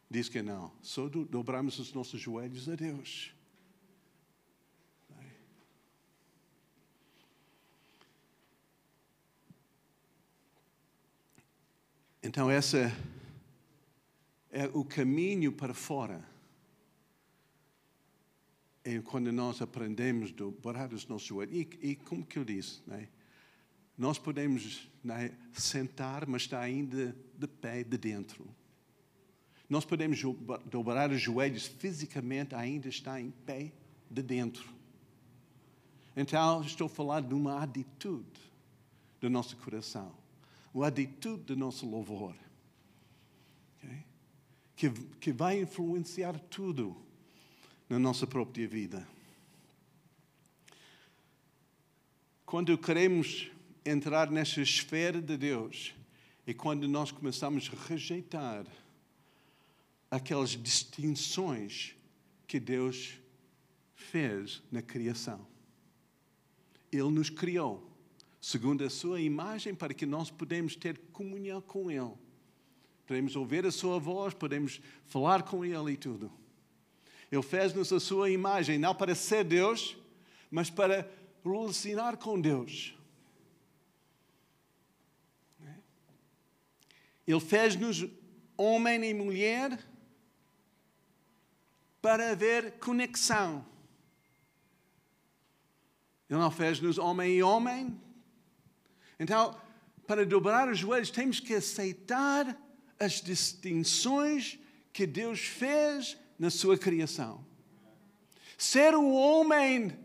Diz 0.07 0.29
que 0.29 0.43
não, 0.43 0.71
só 0.79 1.09
dobramos 1.09 1.79
os 1.79 1.91
nossos 1.91 2.21
joelhos 2.21 2.69
a 2.69 2.75
Deus. 2.75 3.33
Então, 12.21 12.47
essa 12.47 12.95
é 14.51 14.69
o 14.71 14.85
caminho 14.85 15.51
para 15.51 15.73
fora. 15.73 16.23
É 18.97 19.01
quando 19.01 19.31
nós 19.31 19.61
aprendemos 19.61 20.31
a 20.31 20.33
dobrar 20.33 20.93
os 20.93 21.07
nossos 21.07 21.27
joelhos. 21.27 21.55
E, 21.55 21.89
e, 21.89 21.95
como 21.95 22.25
que 22.25 22.39
eu 22.39 22.45
disse, 22.45 22.81
né? 22.87 23.07
nós 23.97 24.17
podemos 24.17 24.89
né, 25.03 25.31
sentar, 25.53 26.25
mas 26.25 26.43
está 26.43 26.59
ainda 26.59 27.15
de 27.37 27.47
pé 27.47 27.83
de 27.83 27.97
dentro. 27.97 28.45
Nós 29.69 29.85
podemos 29.85 30.19
dobrar 30.65 31.11
os 31.11 31.21
joelhos 31.21 31.67
fisicamente, 31.67 32.55
ainda 32.55 32.87
está 32.89 33.21
em 33.21 33.29
pé 33.29 33.71
de 34.09 34.23
dentro. 34.23 34.67
Então, 36.15 36.61
estou 36.63 36.89
falar 36.89 37.21
de 37.21 37.33
uma 37.33 37.61
atitude 37.61 38.39
do 39.21 39.29
nosso 39.29 39.55
coração 39.57 40.17
uma 40.73 40.87
atitude 40.87 41.43
do 41.43 41.55
nosso 41.55 41.85
louvor, 41.87 42.35
okay? 43.77 44.05
que, 44.75 44.89
que 45.19 45.31
vai 45.31 45.59
influenciar 45.59 46.39
tudo 46.39 46.95
na 47.89 47.97
nossa 47.97 48.27
própria 48.27 48.67
vida. 48.67 49.07
Quando 52.45 52.77
queremos 52.77 53.51
entrar 53.83 54.29
nessa 54.29 54.61
esfera 54.61 55.21
de 55.21 55.35
Deus, 55.37 55.93
e 56.45 56.53
quando 56.53 56.87
nós 56.87 57.11
começamos 57.11 57.69
a 57.71 57.87
rejeitar 57.87 58.65
aquelas 60.09 60.51
distinções 60.51 61.95
que 62.47 62.59
Deus 62.59 63.19
fez 63.95 64.61
na 64.71 64.81
criação. 64.81 65.45
Ele 66.91 67.11
nos 67.11 67.29
criou 67.29 67.89
segundo 68.41 68.83
a 68.83 68.89
sua 68.89 69.19
imagem, 69.19 69.75
para 69.75 69.93
que 69.93 70.05
nós 70.05 70.31
podemos 70.31 70.75
ter 70.75 70.97
comunhão 71.11 71.61
com 71.61 71.91
Ele. 71.91 72.13
Podemos 73.05 73.35
ouvir 73.35 73.65
a 73.65 73.71
sua 73.71 73.99
voz, 73.99 74.33
podemos 74.33 74.79
falar 75.05 75.43
com 75.43 75.65
Ele 75.65 75.91
e 75.91 75.97
tudo. 75.97 76.31
Ele 77.31 77.41
fez-nos 77.41 77.93
a 77.93 77.99
sua 77.99 78.29
imagem, 78.29 78.77
não 78.77 78.93
para 78.95 79.13
ser 79.13 79.43
Deus, 79.43 79.97
mas 80.49 80.69
para 80.69 81.09
relacionar 81.43 82.17
com 82.17 82.39
Deus. 82.39 82.95
Ele 87.27 87.39
fez-nos 87.39 88.05
homem 88.57 89.03
e 89.05 89.13
mulher 89.13 89.79
para 92.01 92.31
haver 92.31 92.79
conexão. 92.79 93.65
Ele 96.29 96.39
não 96.39 96.49
fez-nos 96.49 96.97
homem 96.97 97.35
e 97.35 97.43
homem 97.43 97.99
então, 99.19 99.59
para 100.07 100.25
dobrar 100.25 100.69
os 100.69 100.79
joelhos, 100.79 101.11
temos 101.11 101.41
que 101.41 101.53
aceitar 101.53 102.57
as 102.97 103.21
distinções 103.21 104.57
que 104.93 105.05
Deus 105.05 105.41
fez 105.41 106.17
na 106.39 106.49
sua 106.49 106.77
criação. 106.77 107.45
Ser 108.57 108.95
um 108.95 109.13
homem 109.13 109.95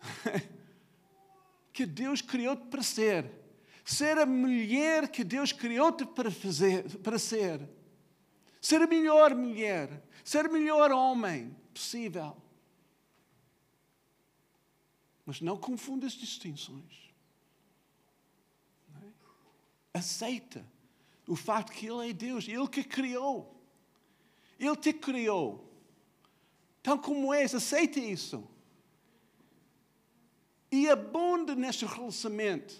que 1.74 1.84
Deus 1.84 2.22
criou-te 2.22 2.68
para 2.68 2.82
ser. 2.82 3.30
Ser 3.84 4.16
a 4.18 4.24
mulher 4.24 5.08
que 5.08 5.24
Deus 5.24 5.52
criou-te 5.52 6.06
para, 6.06 6.30
fazer, 6.30 6.98
para 7.00 7.18
ser. 7.18 7.68
Ser 8.60 8.80
a 8.80 8.86
melhor 8.86 9.34
mulher. 9.34 10.02
Ser 10.24 10.46
o 10.46 10.52
melhor 10.52 10.92
homem 10.92 11.54
possível. 11.74 12.36
Mas 15.26 15.40
não 15.40 15.56
confunda 15.56 16.06
as 16.06 16.12
distinções 16.12 17.02
aceita 19.92 20.64
o 21.28 21.36
facto 21.36 21.72
que 21.72 21.86
Ele 21.86 22.10
é 22.10 22.12
Deus, 22.12 22.48
Ele 22.48 22.68
que 22.68 22.82
criou. 22.82 23.61
Ele 24.62 24.76
te 24.76 24.92
criou 24.92 25.72
Tal 26.82 26.98
como 26.98 27.32
és, 27.32 27.54
aceite 27.54 28.00
isso. 28.00 28.48
E 30.70 30.88
abunde 30.88 31.54
neste 31.54 31.84
relacionamento, 31.84 32.74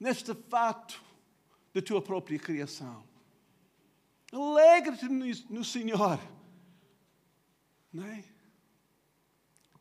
neste 0.00 0.34
fato 0.34 1.02
da 1.74 1.82
tua 1.82 2.00
própria 2.00 2.38
criação. 2.38 3.06
Alegra-te 4.32 5.08
no, 5.08 5.26
no 5.50 5.64
Senhor. 5.64 6.18
Não 7.92 8.04
é? 8.04 8.24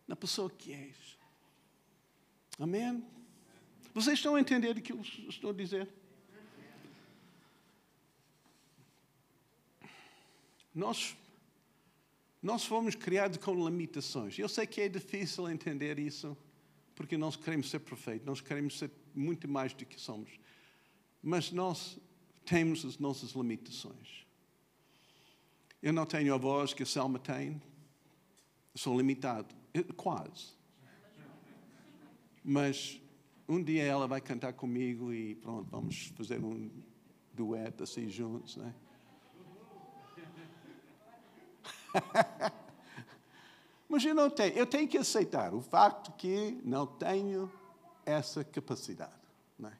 Na 0.07 0.15
pessoa 0.15 0.49
que 0.49 0.73
és. 0.73 1.17
Amém? 2.59 3.05
Vocês 3.93 4.17
estão 4.17 4.35
a 4.35 4.41
entender 4.41 4.75
o 4.75 4.81
que 4.81 4.91
eu 4.91 5.01
estou 5.01 5.51
a 5.51 5.53
dizer? 5.53 5.87
Nós, 10.77 11.17
nós 12.39 12.63
fomos 12.63 12.93
criados 12.93 13.39
com 13.39 13.51
limitações. 13.67 14.37
Eu 14.37 14.47
sei 14.47 14.67
que 14.67 14.79
é 14.79 14.87
difícil 14.87 15.49
entender 15.49 15.97
isso, 15.97 16.37
porque 16.93 17.17
nós 17.17 17.35
queremos 17.35 17.71
ser 17.71 17.79
perfeitos, 17.79 18.27
nós 18.27 18.41
queremos 18.41 18.77
ser 18.77 18.91
muito 19.15 19.47
mais 19.47 19.73
do 19.73 19.83
que 19.87 19.99
somos. 19.99 20.39
Mas 21.19 21.51
nós 21.51 21.97
temos 22.45 22.85
as 22.85 22.99
nossas 22.99 23.31
limitações. 23.31 24.27
Eu 25.81 25.91
não 25.91 26.05
tenho 26.05 26.31
a 26.31 26.37
voz 26.37 26.75
que 26.75 26.83
a 26.83 26.85
Selma 26.85 27.17
tem, 27.17 27.59
sou 28.75 28.95
limitado, 28.95 29.55
quase. 29.95 30.53
Mas 32.43 33.01
um 33.49 33.63
dia 33.63 33.81
ela 33.81 34.07
vai 34.07 34.21
cantar 34.21 34.53
comigo 34.53 35.11
e 35.11 35.33
pronto, 35.33 35.67
vamos 35.71 36.13
fazer 36.15 36.39
um 36.39 36.69
dueto 37.33 37.83
assim 37.83 38.07
juntos, 38.07 38.57
né? 38.57 38.75
Mas 43.89 44.03
eu 44.03 44.13
não 44.13 44.29
tenho, 44.29 44.53
eu 44.53 44.65
tenho 44.65 44.87
que 44.87 44.97
aceitar 44.97 45.53
o 45.53 45.61
facto 45.61 46.11
que 46.17 46.59
não 46.63 46.85
tenho 46.85 47.51
essa 48.05 48.43
capacidade. 48.43 49.11
É? 49.63 49.71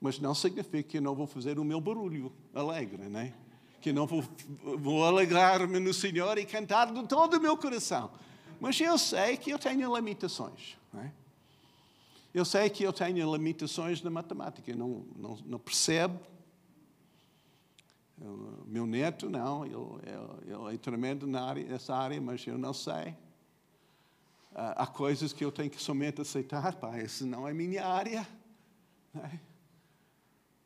Mas 0.00 0.18
não 0.18 0.34
significa 0.34 0.82
que 0.82 0.98
eu 0.98 1.02
não 1.02 1.14
vou 1.14 1.26
fazer 1.26 1.58
o 1.58 1.64
meu 1.64 1.80
barulho 1.80 2.32
alegre, 2.54 3.08
não 3.08 3.20
é? 3.20 3.34
Que 3.80 3.90
eu 3.90 3.94
não 3.94 4.06
vou, 4.06 4.24
vou 4.78 5.04
alegrar-me 5.04 5.78
no 5.78 5.92
Senhor 5.92 6.38
e 6.38 6.46
cantar 6.46 6.92
de 6.92 7.06
todo 7.06 7.34
o 7.34 7.40
meu 7.40 7.56
coração. 7.56 8.10
Mas 8.60 8.80
eu 8.80 8.98
sei 8.98 9.36
que 9.36 9.50
eu 9.50 9.58
tenho 9.58 9.94
limitações. 9.94 10.76
É? 10.96 11.10
Eu 12.34 12.44
sei 12.44 12.68
que 12.70 12.82
eu 12.82 12.92
tenho 12.92 13.30
limitações 13.32 14.02
na 14.02 14.10
matemática. 14.10 14.70
Eu 14.70 14.76
não, 14.76 15.04
não, 15.16 15.38
não 15.44 15.58
percebo 15.58 16.18
eu, 18.20 18.64
meu 18.66 18.86
neto, 18.86 19.30
não, 19.30 19.64
ele, 19.64 20.74
é 20.74 20.78
tremendo 20.78 21.26
nessa 21.26 21.94
área, 21.94 22.20
mas 22.20 22.46
eu 22.46 22.58
não 22.58 22.72
sei. 22.72 23.16
Uh, 24.52 24.74
há 24.76 24.86
coisas 24.86 25.32
que 25.32 25.44
eu 25.44 25.52
tenho 25.52 25.70
que 25.70 25.80
somente 25.80 26.20
aceitar, 26.20 26.74
pá, 26.76 26.96
essa 26.96 27.24
não 27.24 27.46
é 27.46 27.52
minha 27.52 27.86
área. 27.86 28.26
Né? 29.14 29.40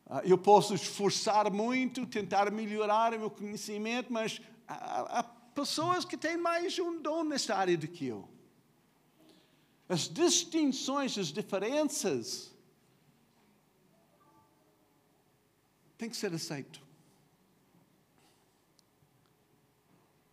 Uh, 0.07 0.21
eu 0.23 0.37
posso 0.37 0.73
esforçar 0.73 1.51
muito, 1.51 2.05
tentar 2.05 2.49
melhorar 2.51 3.13
o 3.13 3.19
meu 3.19 3.29
conhecimento, 3.29 4.11
mas 4.11 4.41
há, 4.67 5.23
pessoas 5.53 6.03
que 6.03 6.17
têm 6.17 6.37
mais 6.37 6.79
um 6.79 7.01
dom 7.01 7.23
nessa 7.23 7.55
área 7.55 7.77
do 7.77 7.87
que 7.87 8.07
eu. 8.07 8.27
As 9.87 10.09
distinções, 10.09 11.17
as 11.17 11.27
diferenças, 11.27 12.51
têm 15.97 16.09
que 16.09 16.17
ser 16.17 16.33
aceitas. 16.33 16.82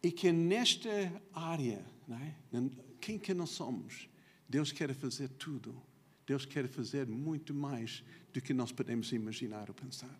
E 0.02 0.10
que 0.10 0.32
nesta 0.32 0.88
área, 1.32 1.84
é? 2.10 2.34
quem 3.00 3.18
que 3.18 3.34
nós 3.34 3.50
somos, 3.50 4.08
Deus 4.48 4.72
quer 4.72 4.94
fazer 4.94 5.28
tudo. 5.28 5.80
Deus 6.26 6.46
quer 6.46 6.68
fazer 6.68 7.08
muito 7.08 7.52
mais 7.52 8.04
do 8.32 8.40
que 8.40 8.54
nós 8.54 8.70
podemos 8.70 9.10
imaginar 9.10 9.68
ou 9.68 9.74
pensar. 9.74 10.16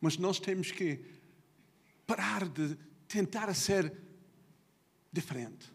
Mas 0.00 0.16
nós 0.16 0.40
temos 0.40 0.70
que 0.70 1.04
parar 2.06 2.48
de 2.48 2.74
tentar 3.06 3.52
ser 3.54 3.94
diferente. 5.12 5.70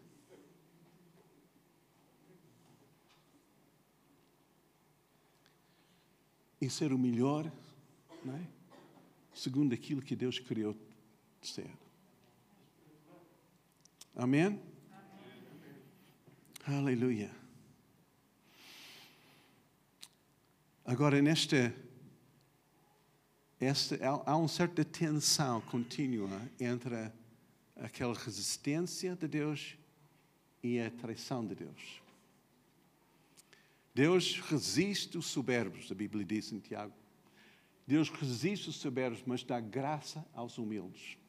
E 6.60 6.68
ser 6.68 6.92
o 6.92 6.98
melhor, 6.98 7.50
é? 8.26 8.46
segundo 9.32 9.72
aquilo 9.72 10.02
que 10.02 10.16
Deus 10.16 10.38
criou 10.38 10.76
ser. 11.40 11.70
Amém? 14.14 14.60
Amém. 16.66 16.78
Aleluia. 16.78 17.30
Agora, 20.84 21.22
nesta, 21.22 21.72
esta, 23.60 23.96
há 24.26 24.36
uma 24.36 24.48
certa 24.48 24.84
tensão 24.84 25.60
contínua 25.62 26.40
entre 26.58 27.12
aquela 27.76 28.14
resistência 28.14 29.14
de 29.14 29.28
Deus 29.28 29.76
e 30.62 30.80
a 30.80 30.90
traição 30.90 31.46
de 31.46 31.54
Deus. 31.54 32.02
Deus 33.94 34.40
resiste 34.40 35.16
os 35.16 35.26
soberbos, 35.26 35.90
a 35.90 35.94
Bíblia 35.94 36.24
diz 36.24 36.52
em 36.52 36.58
Tiago. 36.58 36.94
Deus 37.86 38.08
resiste 38.08 38.68
os 38.68 38.76
soberbos, 38.76 39.22
mas 39.24 39.42
dá 39.42 39.60
graça 39.60 40.24
aos 40.32 40.58
humildes. 40.58 41.19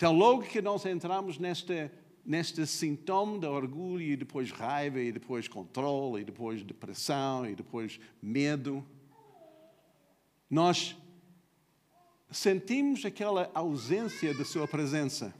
Então, 0.00 0.16
logo 0.16 0.44
que 0.44 0.62
nós 0.62 0.86
entramos 0.86 1.36
neste, 1.36 1.90
neste 2.24 2.66
sintoma 2.66 3.38
de 3.38 3.44
orgulho 3.44 4.02
e 4.02 4.16
depois 4.16 4.50
raiva 4.50 4.98
e 4.98 5.12
depois 5.12 5.46
controle 5.46 6.22
e 6.22 6.24
depois 6.24 6.62
depressão 6.62 7.46
e 7.46 7.54
depois 7.54 8.00
medo, 8.22 8.82
nós 10.48 10.96
sentimos 12.30 13.04
aquela 13.04 13.50
ausência 13.52 14.32
da 14.32 14.42
sua 14.42 14.66
presença. 14.66 15.34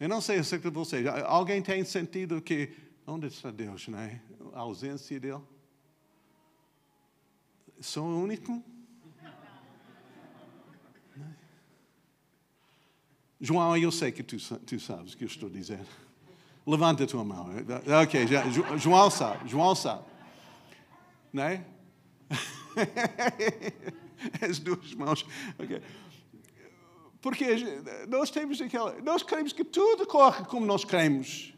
Eu 0.00 0.08
não 0.08 0.22
sei 0.22 0.38
acerca 0.38 0.70
de 0.70 0.74
vocês. 0.74 1.06
Alguém 1.26 1.60
tem 1.60 1.84
sentido 1.84 2.40
que 2.40 2.70
onde 3.06 3.26
está 3.26 3.50
Deus, 3.50 3.88
não 3.88 3.98
é? 3.98 4.22
A 4.54 4.60
ausência 4.60 5.20
dele. 5.20 5.42
Sou 7.78 8.06
o 8.06 8.22
único? 8.22 8.64
João, 13.40 13.76
eu 13.76 13.92
sei 13.92 14.10
que 14.10 14.22
tu, 14.22 14.36
tu 14.36 14.80
sabes 14.80 15.12
o 15.12 15.16
que 15.16 15.24
eu 15.24 15.28
estou 15.28 15.48
dizendo. 15.48 15.86
Levanta 16.66 17.04
a 17.04 17.06
tua 17.06 17.24
mão. 17.24 17.48
Ok, 18.02 18.26
já, 18.26 18.44
João 18.76 19.10
sabe, 19.10 19.48
João 19.48 19.74
sabe. 19.74 20.04
Não 21.32 21.44
é? 21.44 21.64
As 24.42 24.58
duas 24.58 24.92
mãos. 24.94 25.24
Okay. 25.58 25.80
Porque 27.20 27.44
nós 28.08 28.30
temos 28.30 28.60
aquela. 28.60 29.00
Nós 29.00 29.22
queremos 29.22 29.52
que 29.52 29.64
tudo 29.64 30.06
corra 30.06 30.44
como 30.44 30.66
nós 30.66 30.84
queremos. 30.84 31.54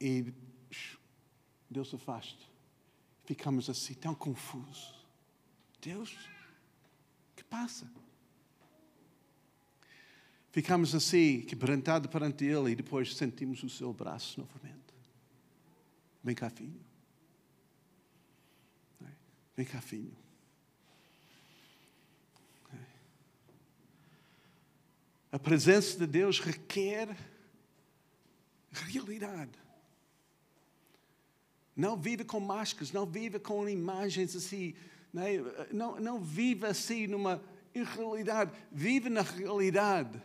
E 0.00 0.32
Deus 1.70 1.92
afasta. 1.92 2.44
Ficamos 3.24 3.68
assim, 3.68 3.94
tão 3.94 4.14
confusos. 4.14 4.94
Deus, 5.80 6.16
que 7.34 7.42
passa? 7.42 7.90
Ficamos 10.56 10.94
assim, 10.94 11.42
quebrantados 11.42 12.10
perante 12.10 12.46
Ele, 12.46 12.70
e 12.70 12.74
depois 12.74 13.14
sentimos 13.14 13.62
o 13.62 13.68
seu 13.68 13.92
braço 13.92 14.40
novamente. 14.40 14.94
Vem 16.24 16.34
cá, 16.34 16.48
filho. 16.48 16.80
Vem 19.54 19.66
cá, 19.66 19.82
filho. 19.82 20.16
A 25.30 25.38
presença 25.38 25.98
de 25.98 26.06
Deus 26.06 26.40
requer 26.40 27.14
realidade. 28.72 29.52
Não 31.76 31.98
vive 31.98 32.24
com 32.24 32.40
máscaras, 32.40 32.92
não 32.92 33.04
vive 33.04 33.38
com 33.38 33.68
imagens 33.68 34.34
assim. 34.34 34.74
Não, 35.70 36.00
não 36.00 36.18
vive 36.18 36.64
assim 36.64 37.06
numa 37.06 37.44
irrealidade. 37.74 38.52
Vive 38.72 39.10
na 39.10 39.20
realidade 39.20 40.18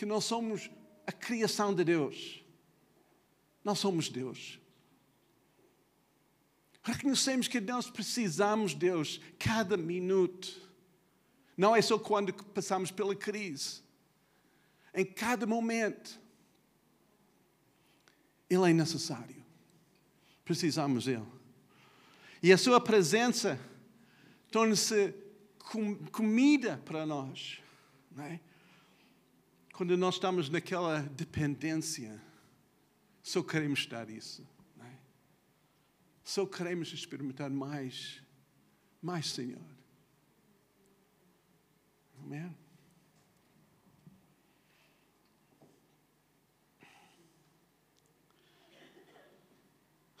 que 0.00 0.06
nós 0.06 0.24
somos 0.24 0.70
a 1.06 1.12
criação 1.12 1.74
de 1.74 1.84
Deus. 1.84 2.42
Nós 3.62 3.78
somos 3.78 4.08
Deus. 4.08 4.58
Reconhecemos 6.82 7.46
que 7.46 7.60
nós 7.60 7.90
precisamos 7.90 8.70
de 8.70 8.78
Deus 8.78 9.20
cada 9.38 9.76
minuto. 9.76 10.58
Não 11.54 11.76
é 11.76 11.82
só 11.82 11.98
quando 11.98 12.32
passamos 12.32 12.90
pela 12.90 13.14
crise. 13.14 13.82
Em 14.94 15.04
cada 15.04 15.46
momento. 15.46 16.18
Ele 18.48 18.70
é 18.70 18.72
necessário. 18.72 19.44
Precisamos 20.46 21.04
dele. 21.04 21.28
E 22.42 22.50
a 22.54 22.56
sua 22.56 22.80
presença 22.80 23.60
torna-se 24.50 25.12
comida 26.10 26.80
para 26.86 27.04
nós. 27.04 27.60
não 28.12 28.24
é? 28.24 28.40
Quando 29.80 29.96
nós 29.96 30.16
estamos 30.16 30.50
naquela 30.50 31.00
dependência, 31.00 32.20
só 33.22 33.42
queremos 33.42 33.78
estar 33.78 34.10
isso. 34.10 34.46
É? 34.78 34.94
Só 36.22 36.44
queremos 36.44 36.92
experimentar 36.92 37.48
mais, 37.48 38.22
mais 39.00 39.30
Senhor. 39.30 39.64
Amém? 42.22 42.54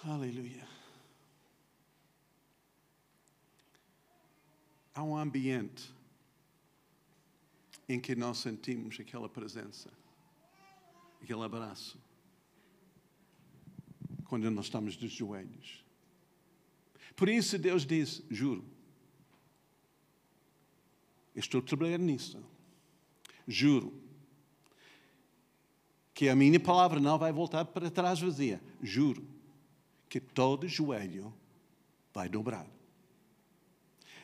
Aleluia. 0.02 0.66
Há 4.94 5.02
um 5.02 5.14
ambiente 5.14 5.99
em 7.92 7.98
que 7.98 8.14
nós 8.14 8.38
sentimos 8.38 9.00
aquela 9.00 9.28
presença, 9.28 9.90
aquele 11.20 11.42
abraço, 11.42 11.98
quando 14.26 14.48
nós 14.48 14.66
estamos 14.66 14.94
de 14.94 15.08
joelhos. 15.08 15.84
Por 17.16 17.28
isso 17.28 17.58
Deus 17.58 17.84
diz: 17.84 18.22
juro, 18.30 18.64
estou 21.34 21.60
trabalhando 21.60 22.04
nisso, 22.04 22.40
juro, 23.44 23.92
que 26.14 26.28
a 26.28 26.36
minha 26.36 26.60
palavra 26.60 27.00
não 27.00 27.18
vai 27.18 27.32
voltar 27.32 27.64
para 27.64 27.90
trás 27.90 28.20
vazia, 28.20 28.62
juro 28.80 29.26
que 30.08 30.20
todo 30.20 30.68
joelho 30.68 31.34
vai 32.14 32.28
dobrar. 32.28 32.68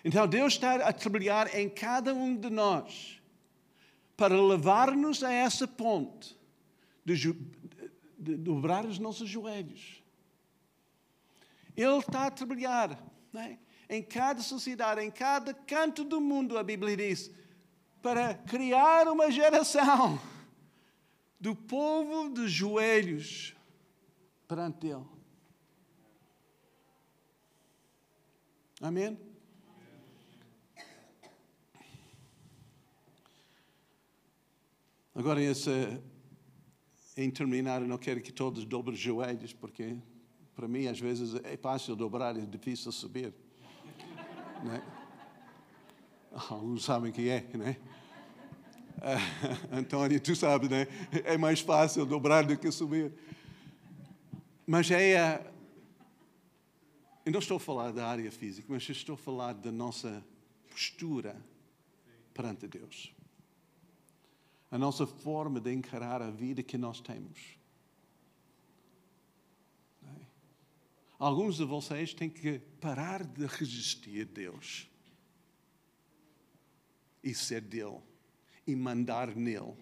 Então 0.05 0.25
Deus 0.29 0.53
está 0.53 0.87
a 0.87 0.93
trabalhar 0.93 1.53
em 1.53 1.69
cada 1.69 2.15
um 2.15 2.37
de 2.37 2.49
nós 2.49 3.16
para 4.17 4.41
levar-nos 4.41 5.23
a 5.23 5.33
essa 5.33 5.69
ponte 5.69 6.37
de, 7.05 7.33
de, 8.19 8.37
dobrar 8.37 8.87
os 8.87 8.99
nossos 8.99 9.29
joelhos. 9.29 10.03
Ele 11.77 11.99
está 11.99 12.27
a 12.27 12.31
trabalhar 12.31 12.99
é? 13.35 13.59
em 13.89 14.03
cada 14.03 14.41
sociedade, 14.41 15.03
em 15.03 15.11
cada 15.11 15.53
canto 15.53 16.03
do 16.03 16.21
mundo, 16.21 16.57
a 16.57 16.63
Bíblia 16.63 16.97
diz, 16.97 17.31
para 18.01 18.35
criar 18.35 19.09
uma 19.09 19.31
geração 19.31 20.19
do 21.39 21.55
povo 21.55 22.31
de 22.31 22.49
joelhos 22.49 23.55
perante 24.49 24.87
Ele. 24.87 25.05
Amém? 28.81 29.26
Agora, 35.19 35.43
esse, 35.43 35.71
em 37.17 37.31
terminar, 37.31 37.81
eu 37.81 37.89
não 37.89 37.97
quero 37.97 38.21
que 38.21 38.31
todos 38.31 38.67
dobrem 38.67 38.93
os 38.93 39.01
joelhos, 39.01 39.51
porque 39.51 39.97
para 40.55 40.69
mim, 40.69 40.89
às 40.89 41.01
vezes, 41.01 41.35
é 41.43 41.57
fácil 41.57 41.97
dobrar 41.97 42.37
é 42.37 42.45
difícil 42.45 42.93
subir. 42.93 43.33
né? 44.63 44.83
Alguns 46.51 46.85
sabem 46.85 47.11
que 47.11 47.31
é, 47.31 47.49
né? 47.57 47.79
Antônio, 49.73 50.21
tu 50.21 50.37
sabes, 50.37 50.69
né? 50.69 50.87
É 51.25 51.39
mais 51.39 51.61
fácil 51.61 52.05
dobrar 52.05 52.45
do 52.45 52.55
que 52.59 52.71
subir. 52.71 53.11
Mas 54.67 54.91
é. 54.91 55.51
Eu 57.25 57.33
não 57.33 57.41
estou 57.41 57.57
a 57.57 57.61
falar 57.61 57.91
da 57.91 58.07
área 58.07 58.31
física, 58.31 58.67
mas 58.69 58.87
estou 58.87 59.15
a 59.15 59.19
falar 59.19 59.55
da 59.55 59.73
nossa 59.73 60.23
postura 60.69 61.43
perante 62.35 62.69
Deus 62.69 63.16
a 64.77 64.79
nossa 64.79 65.07
forma 65.07 65.59
de 65.59 65.73
encarar 65.73 66.21
a 66.21 66.31
vida 66.31 66.63
que 66.63 66.77
nós 66.77 67.01
temos. 67.01 67.57
Alguns 71.19 71.57
de 71.57 71.65
vocês 71.65 72.13
têm 72.13 72.29
que 72.29 72.59
parar 72.79 73.25
de 73.25 73.47
resistir 73.47 74.21
a 74.21 74.25
Deus 74.31 74.87
e 77.25 77.35
ser 77.35 77.63
dele 77.63 78.03
e 78.67 78.77
mandar 78.77 79.35
nele. 79.35 79.75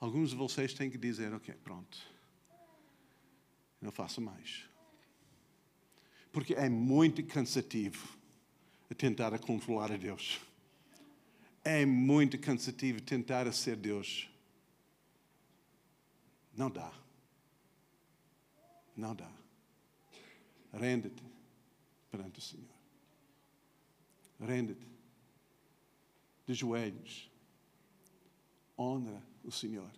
Alguns 0.00 0.30
de 0.30 0.36
vocês 0.36 0.74
têm 0.74 0.90
que 0.90 0.98
dizer: 0.98 1.32
Ok, 1.32 1.54
pronto, 1.62 1.96
não 3.80 3.92
faço 3.92 4.20
mais. 4.20 4.68
Porque 6.32 6.52
é 6.52 6.68
muito 6.68 7.24
cansativo 7.24 8.18
tentar 8.96 9.38
controlar 9.38 9.92
a 9.92 9.96
Deus. 9.96 10.40
É 11.64 11.86
muito 11.86 12.38
cansativo 12.38 13.00
tentar 13.00 13.50
ser 13.52 13.76
Deus. 13.76 14.28
Não 16.54 16.70
dá. 16.70 16.92
Não 18.94 19.14
dá. 19.14 19.30
Rende-te 20.72 21.22
perante 22.10 22.38
o 22.38 22.42
Senhor. 22.42 22.68
Rende-te 24.38 24.86
de 26.46 26.54
joelhos. 26.54 27.30
Honra 28.78 29.22
o 29.42 29.50
Senhor. 29.50 29.90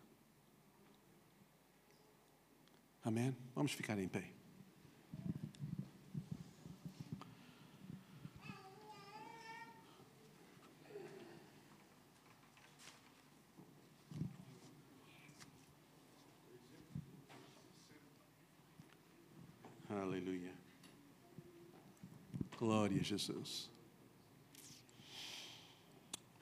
Amém? 3.02 3.36
Vamos 3.54 3.72
ficar 3.72 3.98
em 3.98 4.08
pé. 4.08 4.36
Aleluia. 20.16 20.54
Glória 22.58 22.98
a 22.98 23.04
Jesus. 23.04 23.70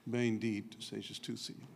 Bendito 0.06 0.80
sejas 0.80 1.18
tu, 1.18 1.36
Senhor. 1.36 1.68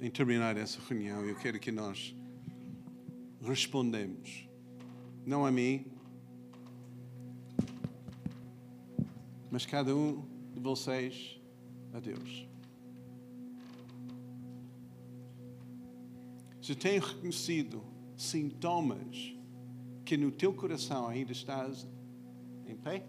Em 0.00 0.10
terminar 0.10 0.56
essa 0.56 0.80
reunião, 0.80 1.24
eu 1.24 1.36
quero 1.36 1.60
que 1.60 1.70
nós 1.70 2.16
respondemos, 3.40 4.48
não 5.24 5.46
a 5.46 5.52
mim, 5.52 5.86
mas 9.52 9.64
cada 9.64 9.94
um 9.94 10.26
de 10.52 10.58
vocês 10.58 11.40
a 11.92 12.00
Deus. 12.00 12.57
Se 16.68 16.74
tem 16.74 17.00
reconhecido 17.00 17.82
sintomas 18.14 19.34
que 20.04 20.18
no 20.18 20.30
teu 20.30 20.52
coração 20.52 21.08
ainda 21.08 21.32
estás 21.32 21.88
em 22.66 22.76
pé? 22.76 23.06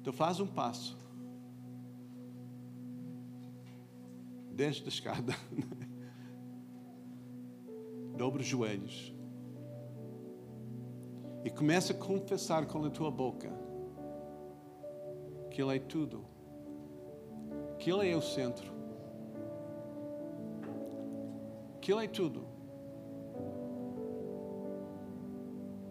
Então 0.00 0.12
faz 0.12 0.38
um 0.38 0.46
passo. 0.46 0.96
Desce 4.52 4.82
da 4.82 4.88
escada. 4.88 5.34
Dobre 8.16 8.42
os 8.42 8.46
joelhos. 8.46 9.12
E 11.44 11.50
começa 11.50 11.92
a 11.92 11.96
confessar 11.96 12.66
com 12.66 12.84
a 12.84 12.90
tua 12.90 13.10
boca 13.10 13.50
que 15.50 15.60
Ele 15.60 15.74
é 15.74 15.80
tudo 15.80 16.33
que 17.84 17.92
Ele 17.92 18.10
é 18.10 18.16
o 18.16 18.22
centro. 18.22 18.72
Que 21.82 21.92
Ele 21.92 22.06
é 22.06 22.08
tudo. 22.08 22.46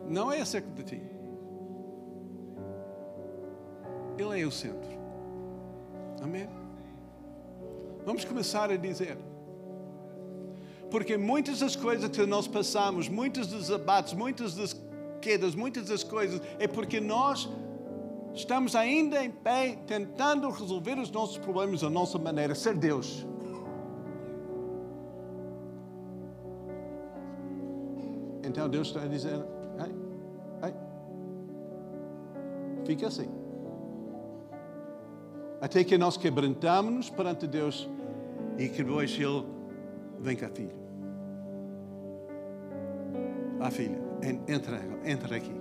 Não 0.09 0.31
é 0.31 0.41
acerca 0.41 0.71
de 0.71 0.83
ti. 0.83 1.01
Ele 4.17 4.41
é 4.41 4.43
o 4.43 4.49
centro. 4.49 4.89
Amém? 6.23 6.49
Vamos 8.03 8.25
começar 8.25 8.71
a 8.71 8.75
dizer. 8.75 9.15
Porque 10.89 11.15
muitas 11.15 11.59
das 11.59 11.75
coisas 11.75 12.09
que 12.09 12.25
nós 12.25 12.47
passamos, 12.47 13.07
muitos 13.07 13.45
dos 13.45 13.69
abates, 13.69 14.13
muitas 14.13 14.55
das 14.55 14.75
quedas, 15.21 15.53
muitas 15.53 15.89
das 15.89 16.03
coisas, 16.03 16.41
é 16.57 16.67
porque 16.67 16.99
nós 16.99 17.47
Estamos 18.33 18.75
ainda 18.75 19.23
em 19.23 19.29
pé 19.29 19.77
tentando 19.85 20.49
resolver 20.49 20.97
os 20.97 21.11
nossos 21.11 21.37
problemas 21.37 21.81
da 21.81 21.89
nossa 21.89 22.17
maneira, 22.17 22.55
ser 22.55 22.75
Deus. 22.75 23.25
Então 28.43 28.67
Deus 28.69 28.87
está 28.87 29.05
dizer: 29.05 29.39
ei, 29.85 29.95
ei, 30.69 30.73
fica 32.85 33.07
assim. 33.07 33.29
Até 35.61 35.83
que 35.83 35.97
nós 35.97 36.17
quebrantamos-nos 36.17 37.09
perante 37.09 37.47
Deus 37.47 37.89
e 38.57 38.67
que 38.67 38.83
depois 38.83 39.11
Ele 39.17 39.45
Vem 40.19 40.35
cá, 40.37 40.47
filho. 40.49 40.71
Ah, 43.59 43.69
filha, 43.71 43.99
en- 44.21 44.41
entra, 44.47 44.79
entra 45.05 45.35
aqui. 45.35 45.51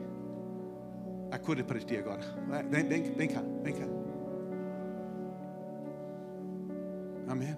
A 1.32 1.38
cura 1.38 1.60
é 1.60 1.62
para 1.62 1.80
ti 1.80 1.96
agora. 1.96 2.20
Vai, 2.46 2.62
Vem, 2.62 2.86
vem, 2.86 3.02
vem 3.14 3.28
cá, 3.28 3.42
vem 3.62 3.72
cá. 3.72 3.86
Amém. 7.26 7.56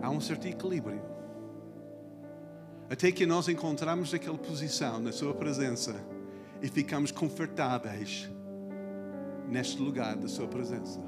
Há 0.00 0.08
um 0.08 0.20
certo 0.20 0.46
equilíbrio. 0.46 1.02
Até 2.88 3.10
que 3.10 3.26
nós 3.26 3.48
encontramos 3.48 4.14
aquela 4.14 4.38
posição 4.38 5.00
na 5.00 5.10
Sua 5.10 5.34
presença 5.34 5.96
e 6.62 6.68
ficamos 6.68 7.10
confortáveis 7.10 8.30
neste 9.48 9.82
lugar 9.82 10.14
da 10.14 10.28
Sua 10.28 10.46
presença. 10.46 11.00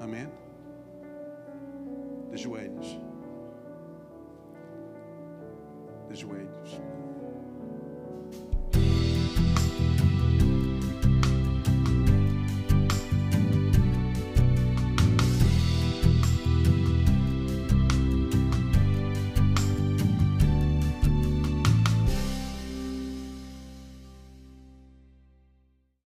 Amém? 0.00 0.28
De 2.30 2.38
joelhos. 2.38 2.98
De 6.08 6.14
joelhos. 6.14 6.80